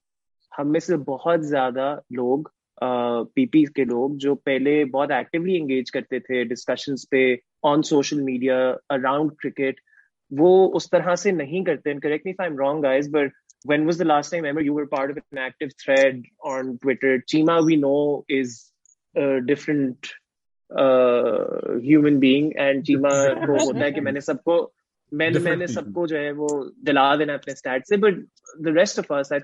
[0.58, 2.52] हम में से बहुत ज़्यादा लोग
[2.84, 8.22] पीपी uh, के लोग जो पहले बहुत एक्टिवली एंगेज करते थे डिस्कशंस पे on social
[8.22, 9.80] media around cricket
[10.34, 13.32] वो उस तरह से नहीं करते। Correct me I am wrong guys but
[13.64, 17.20] when was the last time ever you were part of an active thread on Twitter?
[17.20, 18.72] Cheema, we know, is
[19.16, 20.12] a different
[20.76, 24.26] uh, human being, and Cheema but the rest of us, I think
[25.14, 28.16] मैंने सबको जो है वो दिला देना अपने to से but
[28.62, 29.40] the rest of us I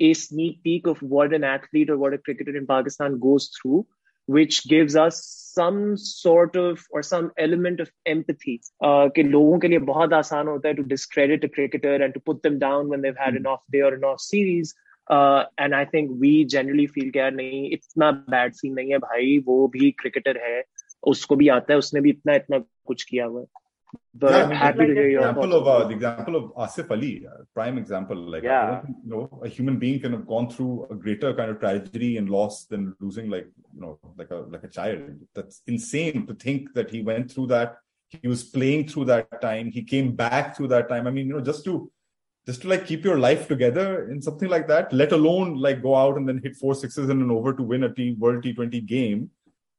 [0.00, 3.86] a sneak peek of what an athlete or what a cricketer in Pakistan goes through,
[4.26, 9.78] which gives us some sort of और सम एलिमेंट ऑफ़ एम्पथी कि लोगों के लिए
[9.86, 13.08] बहुत आसान होता है to discredit a cricketer and to put them down when they
[13.20, 14.74] had an off day और an off series
[15.60, 19.66] and I think we generally feel क्या नहीं इतना बैड सीन नहीं है भाई वो
[19.68, 20.62] भी क्रिकेटर है
[21.02, 23.46] उसको भी आता है उसने भी इतना इतना कुछ किया हुआ है
[24.17, 26.91] but yeah, I'm happy like to hear your example of uh, the example of Asif
[26.91, 28.15] Ali, uh, prime example.
[28.15, 28.81] Like, yeah.
[28.81, 32.17] Think, you know, a human being can have gone through a greater kind of tragedy
[32.17, 34.99] and loss than losing, like, you know, like a like a child.
[35.33, 37.77] That's insane to think that he went through that.
[38.09, 39.71] He was playing through that time.
[39.71, 41.07] He came back through that time.
[41.07, 41.91] I mean, you know, just to
[42.45, 45.95] just to like keep your life together in something like that, let alone like go
[45.95, 48.85] out and then hit four sixes in an over to win a T World T20
[48.85, 49.31] game.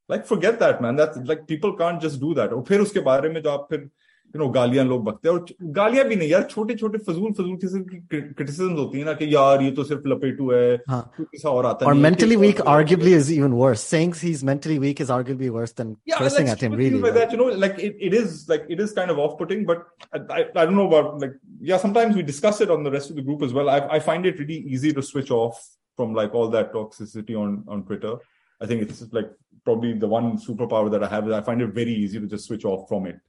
[0.09, 0.97] Like forget that, man.
[0.97, 2.51] That's like people can't just do that.
[2.53, 3.89] और फिर उसके बारे में जो आप फिर
[4.35, 7.57] you know गालियां लोग बकते हैं और गालियां भी नहीं यार छोटे छोटे फजूल फजूल
[7.65, 11.03] किस्म की क्रिटिसिज्म होती है ना कि यार ये तो सिर्फ लपेटू है हाँ.
[11.19, 15.13] किसा और आता और mentally weak arguably is even worse saying he's mentally weak is
[15.19, 18.17] arguably worse than yeah, cursing at him really like that you know like it, it
[18.21, 21.21] is like it is kind of off putting but I, I, I don't know about
[21.27, 21.37] like
[21.73, 24.01] yeah sometimes we discuss it on the rest of the group as well I, I
[24.09, 25.63] find it really easy to switch off
[25.97, 28.17] from like all that toxicity on on Twitter
[28.61, 29.31] I think it's like
[29.69, 32.65] probably the one superpower that I have I find it very easy to just switch
[32.73, 33.23] off from it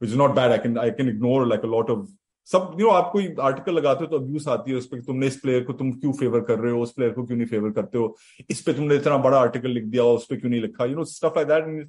[0.00, 0.52] which is not bad.
[0.52, 2.06] I can I can ignore like a lot of
[2.48, 5.26] सब you know आप कोई article लगाते हो तो abuse आती है उस पर तुमने
[5.26, 7.70] इस प्लेयर को तुम क्यों फेवर कर रहे हो उस प्लेयर को क्यों नहीं फेवर
[7.78, 8.16] करते हो
[8.50, 11.04] इस पे तुमने इतना बड़ा आर्टिकल लिख दिया उस पर क्यों नहीं लिखा you know
[11.12, 11.88] stuff like that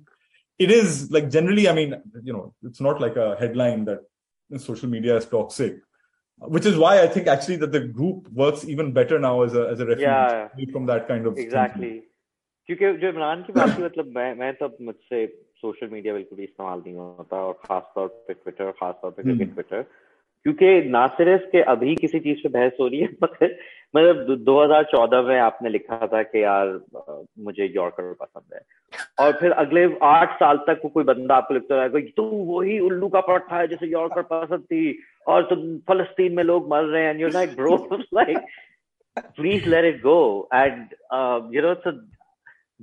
[0.60, 1.92] it is like generally i mean
[2.28, 4.00] you know it's not like a headline that
[4.64, 5.76] social media is toxic
[6.42, 9.66] which is why i think actually that the group works even better now as a
[9.74, 11.92] as a refuge yeah, from that kind of exactly
[12.70, 15.26] क्योंकि जो इमरान की बात थी मतलब मैं मैं तब मुझसे
[15.63, 19.23] सोशल मीडिया बिल्कुल भी इस्तेमाल नहीं होता और खास तौर पे ट्विटर खास तौर पे
[19.23, 19.83] क्रिकेट ट्विटर
[20.47, 23.51] क्योंकि ना सिर्फ़ के अभी किसी चीज़ पे बहस हो रही है मगर
[23.97, 26.81] मतलब 2014 में आपने लिखा था कि यार
[27.39, 28.61] मुझे यॉर्कर पसंद है।
[29.21, 32.79] और फिर अगले आठ साल तक को कोई बंदा आपको लिखता रहा है तू वही
[32.79, 37.05] उल्लू का पट्टा है जैसे यॉर्कर पसंद थी और तुम फलस्तीन में लोग मर रहे
[37.05, 37.77] हैं you like bro
[38.15, 38.39] like
[39.37, 40.19] please let it go
[40.55, 40.87] and
[41.55, 41.75] you know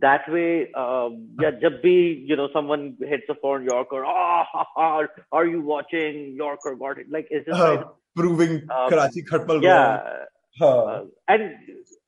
[0.01, 1.09] that way uh,
[1.41, 1.95] yeah jab bhi
[2.31, 4.89] you know someone hits a foreign yorker oh ha, ha,
[5.31, 9.63] are you watching yorker got it like it's just uh, like, proving um, karachi khatmal
[9.69, 10.25] yeah.
[10.61, 11.55] Uh, and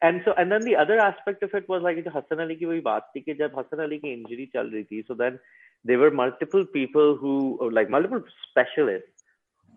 [0.02, 3.04] and so and then the other aspect of it was like Hassan Ali ki baat
[3.14, 5.40] thi ki jab Hassan Ali ki injury chal rahi thi so then
[5.86, 9.24] there were multiple people who like multiple specialists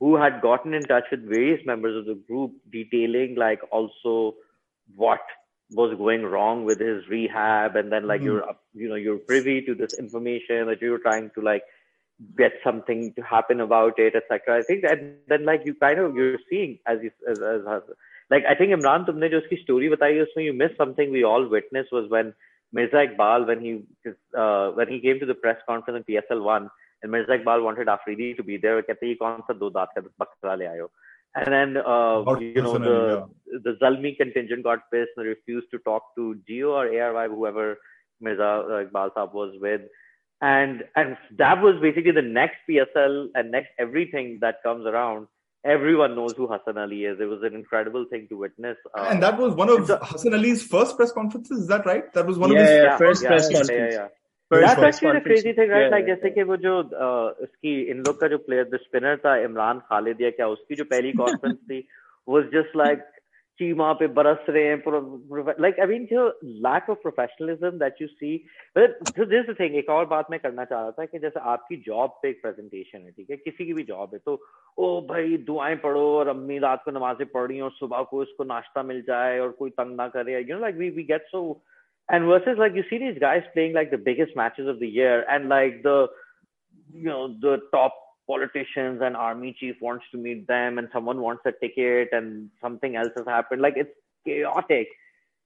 [0.00, 4.34] who had gotten in touch with various members of the group detailing like also
[4.96, 5.20] what
[5.71, 8.25] was going wrong with his rehab and then like mm.
[8.25, 8.43] you're
[8.73, 11.63] you know you're privy to this information that you're trying to like
[12.37, 16.15] get something to happen about it etc i think that then like you kind of
[16.15, 17.83] you're seeing as you as, as, as
[18.31, 21.47] like i think imran tumne jo uski story batayi usme you missed something we all
[21.55, 22.33] witnessed was when
[22.73, 23.71] mirza iqbal when he
[24.41, 26.69] uh, when he came to the press conference in psl 1
[27.03, 30.01] and mirza iqbal wanted afridi to be there कहते ये कौन सा दो दांत का
[30.23, 30.91] बकरा ले आयो
[31.34, 33.58] and then, uh, you know, the, yeah.
[33.64, 37.78] the Zalmi contingent got pissed and refused to talk to Geo or ARY, whoever
[38.20, 39.82] Mirza uh, Iqbal Saab was with.
[40.40, 45.26] And, and that was basically the next PSL and next everything that comes around.
[45.64, 47.18] Everyone knows who Hassan Ali is.
[47.18, 48.76] It was an incredible thing to witness.
[48.96, 51.62] Uh, and that was one of Hassan Ali's first press conferences.
[51.62, 52.12] Is that right?
[52.12, 53.94] That was one yeah, of his yeah, first yeah, press conference.
[54.50, 54.74] Yeah, yeah.
[54.74, 55.90] That's actually the crazy thing, right?
[55.90, 56.78] like जैसे कि वो जो
[57.44, 60.84] उसकी इन लोग का जो player the spinner था इमरान खालिद या क्या उसकी जो
[60.84, 61.86] पहली कॉन्फ्रेंस थी
[62.28, 63.02] was just like
[63.58, 66.22] चीमा पे बरस रहे हैं like I mean जो
[66.66, 68.32] lack of professionalism that you see
[68.76, 71.76] but so this is एक और बात मैं करना चाह रहा था कि जैसे आपकी
[71.86, 74.40] जॉब पे एक प्रेजेंटेशन है ठीक है किसी की भी जॉब है तो
[74.78, 78.44] ओ भाई दुआएँ पढ़ो और अम्मी रात को नमाजें पढ़ रही और सुबह को इसको
[78.44, 81.44] नाश्ता मिल जाए और कोई तंग ना करे you know like we we get so
[82.09, 85.25] And versus like you see these guys playing like the biggest matches of the year
[85.29, 86.07] and like the
[86.91, 87.93] you know the top
[88.27, 92.95] politicians and army chief wants to meet them and someone wants a ticket and something
[92.95, 93.91] else has happened like it's
[94.25, 94.87] chaotic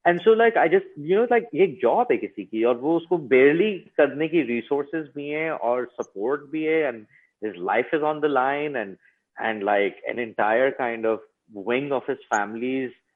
[0.05, 2.97] and so like I just you know like ये job है किसी की और वो
[2.99, 7.05] उसको barely करने की resources भी हैं और support भी है and
[7.41, 8.97] his life is on the line and
[9.37, 11.19] and like an entire kind of
[11.53, 13.06] wing of his family's uh,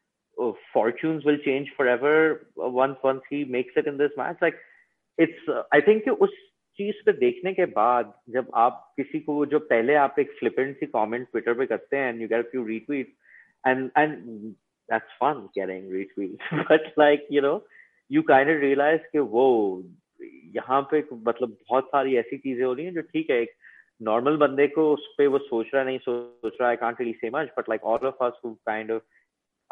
[0.73, 4.59] fortunes will change forever once once he makes it in this match like
[5.17, 6.35] it's uh, i think उस
[6.79, 10.85] चीज पे देखने के बाद जब आप किसी को जो पहले आप एक फ्लिपेंट सी
[10.85, 13.13] कमेंट ट्विटर पे करते हैं and you get few retweet
[13.67, 14.15] and and
[14.89, 17.53] that's fun getting retweet but like you know
[18.11, 19.47] you kind of realise कि वो
[20.55, 23.55] यहाँ पे मतलब बहुत सारी ऐसी चीजें हो रही हैं जो ठीक है एक
[24.01, 27.29] नॉर्मल बंदे को उस पर वो सोच रहा नहीं सोच रहा I can't really say
[27.29, 29.01] much but like all of us who kind of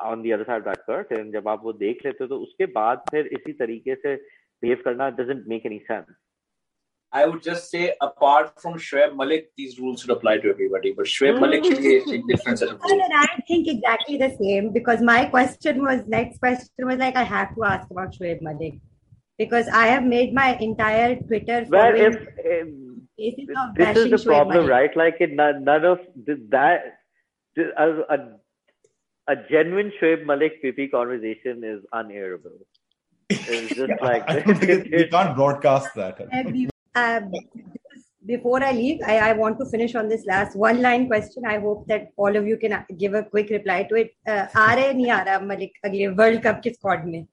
[0.08, 3.04] on the other side that curtain जब आप वो देख लेते हो तो उसके बाद
[3.10, 4.14] फिर इसी तरीके से
[4.62, 6.04] बिहेव करना doesn't make any sense
[7.12, 10.92] I would just say, apart from Shoaib Malik, these rules should apply to everybody.
[10.98, 13.02] But Shoaib Malik should be a different set of rules.
[13.22, 17.52] I think exactly the same because my question was next question was like I have
[17.56, 18.78] to ask about Shoaib Malik
[19.38, 21.66] because I have made my entire Twitter.
[21.68, 22.16] Well, if,
[23.18, 23.36] if
[23.76, 24.70] this is the Shoaib problem, Malik.
[24.70, 24.96] right?
[24.96, 25.98] Like it, none, none of
[26.50, 27.00] that
[29.29, 32.59] a genuine Shoaib Malik PP conversation is unairable.
[33.29, 36.19] It's just yeah, like I don't think we can't broadcast that.
[36.93, 37.21] Uh,
[38.25, 41.43] before I leave, I, I, want to finish on this last one line question.
[41.45, 44.11] I hope that all of you can give a quick reply to it.
[44.27, 47.25] Uh, आ रहे नहीं आ रहा मलिक अगले world cup के squad में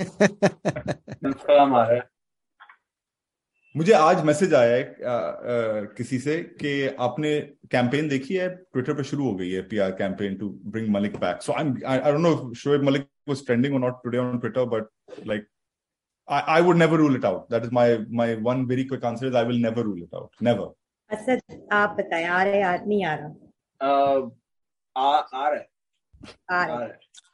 [0.00, 2.02] confirm आ रहा है
[3.75, 6.71] मुझे आज मैसेज आया है आ, आ, किसी से कि
[7.07, 7.39] आपने
[7.71, 11.41] कैंपेन देखी है ट्विटर पे शुरू हो गई है PR campaign to bring Malik back
[11.41, 14.89] so I I don't know Shoaib Malik was trending or not today on Twitter but
[15.27, 15.47] like
[16.27, 17.49] I, I would never rule it out.
[17.49, 20.31] That is my my one very quick answer is I will never rule it out.
[20.41, 20.67] Never.
[21.11, 23.29] Asad आप बताएँ आ रहे नहीं आ रहा
[24.95, 25.67] आ आ रहा है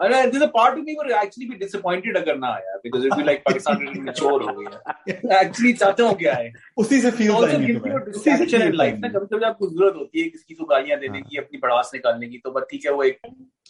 [0.01, 3.19] अरे there's a part of me would actually be disappointed अगर ना आया because it'd
[3.19, 7.43] be like Pakistan really mature हो गया actually चाहता हूँ क्या है। उसी से feel
[7.45, 10.65] आएँगे तुम्हें उसी से in life ना कभी कभी आपको ज़रूरत होती है किसी को
[10.65, 13.19] गालियाँ देने की अपनी भड़ास निकालने की तो बस ठीक है वो एक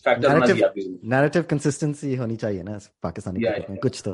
[0.05, 3.39] फैक्टर बना दिया आपकी नैरेटिव कंसिस्टेंसी होनी चाहिए ना पाकिस्तानी
[3.69, 4.13] में कुछ तो।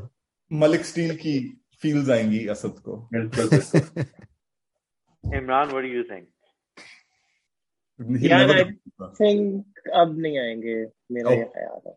[0.51, 1.35] मलिक स्टील की
[1.81, 2.93] फील्स आएँगी असद को।
[5.23, 6.27] Imran what do you think
[8.01, 8.63] यार आई
[9.19, 10.75] थिंक अब नहीं आएँगे
[11.11, 11.93] मेरा ये ख्याल है।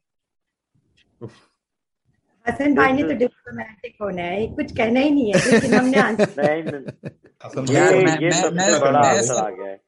[2.48, 5.98] हसन भाई ने तो डिप्लोमेटिक होना है। कुछ कहना ही नहीं है लेकिन हमने
[7.74, 8.80] यार मैं मैं
[9.60, 9.78] मैं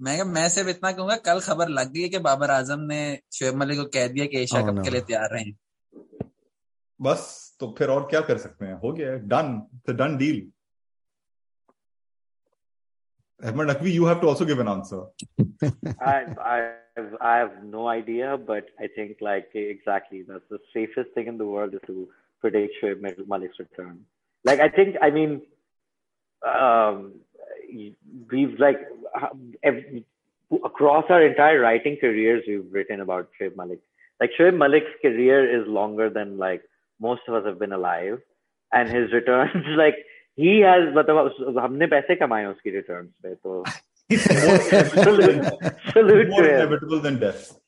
[0.00, 3.54] मैं मैं सिर्फ़ इतना कहूँगा कल खबर लग गई है कि बाबर आज़म ने शुएब
[3.54, 5.52] मलिक को कह दिया कि एशिया कप के लिए तैयार रहे।
[7.02, 8.74] बस तो फिर और क्या कर सकते हैं?
[8.74, 10.52] हो गया done done deal
[13.44, 15.02] Ahmer Naqvi, you have to also give an answer.
[16.00, 16.72] I, I,
[17.20, 21.46] I have no idea, but I think like exactly that's the safest thing in the
[21.46, 22.08] world is to
[22.40, 24.04] predict Shoaib Malik's return.
[24.44, 25.42] Like I think, I mean,
[26.46, 27.14] um,
[28.30, 28.78] we've like
[29.62, 30.04] every,
[30.64, 33.80] across our entire writing careers, we've written about Shoaib Malik.
[34.20, 36.62] Like Shoaib Malik's career is longer than like
[37.00, 38.20] most of us have been alive,
[38.72, 39.96] and his returns like
[40.40, 43.64] he has मतलब हमने पैसे कमाए उसकी returns पे तो
[45.94, 47.60] salute more inevitable than death.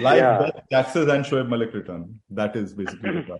[0.00, 0.38] Life yeah.
[0.40, 2.20] death taxes and Shoaib Malik return.
[2.30, 3.38] That is basically the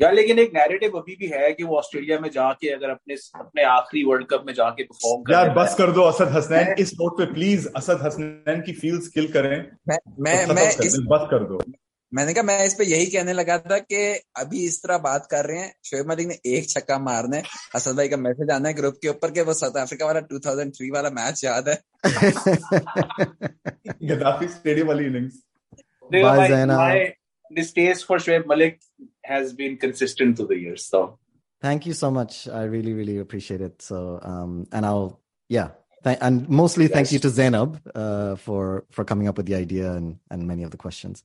[0.00, 3.62] यार लेकिन एक नैरेटिव अभी भी है कि वो ऑस्ट्रेलिया में जाके अगर अपने अपने
[3.62, 7.18] आखिरी वर्ल्ड कप में जाके परफॉर्म कर यार बस कर दो असद हसनैन। इस नोट
[7.18, 9.56] पे प्लीज़ असद हसनैन की फील्स किल करें।
[9.88, 11.62] मैं मैं मैं इस, बस कर दो।
[12.14, 15.44] मैंने कहा मैं इस पर यही कहने लगा था कि अभी इस तरह बात कर
[15.44, 17.42] रहे हैं शोएब मलिक ने एक छक्का मारने
[17.74, 20.92] असद भाई का मैसेज आना है ग्रुप के ऊपर के वो साउथ अफ्रीका वाला 2003
[20.92, 21.78] वाला मैच याद है।
[24.08, 25.34] गद्दाफी स्टेडियम वाली innings
[26.14, 28.78] by Zaina for Shoaib Malik
[29.30, 31.20] has been consistent through the years so
[31.64, 35.10] thank you so much I really really appreciate it so um and I will
[35.50, 35.74] yeah
[36.20, 36.92] and mostly yes.
[36.92, 40.62] thank you to Zainab uh, for for coming up with the idea and and many
[40.62, 41.24] of the questions.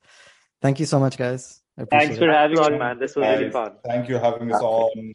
[0.61, 1.61] Thank you so much, guys.
[1.89, 2.99] Thanks for having me on, man.
[2.99, 3.73] This was really fun.
[3.83, 5.13] Thank you for having us on.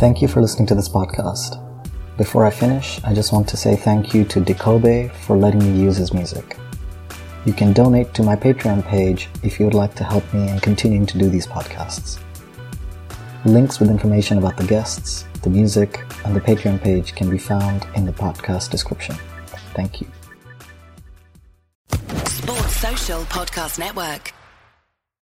[0.00, 1.66] Thank you for listening to this podcast.
[2.16, 5.78] Before I finish, I just want to say thank you to DeKobe for letting me
[5.80, 6.56] use his music.
[7.44, 10.58] You can donate to my Patreon page if you would like to help me in
[10.60, 12.18] continuing to do these podcasts.
[13.44, 17.86] Links with information about the guests, the music, and the Patreon page can be found
[17.94, 19.14] in the podcast description.
[19.74, 20.06] Thank you.
[22.26, 24.32] Sports Social Podcast Network.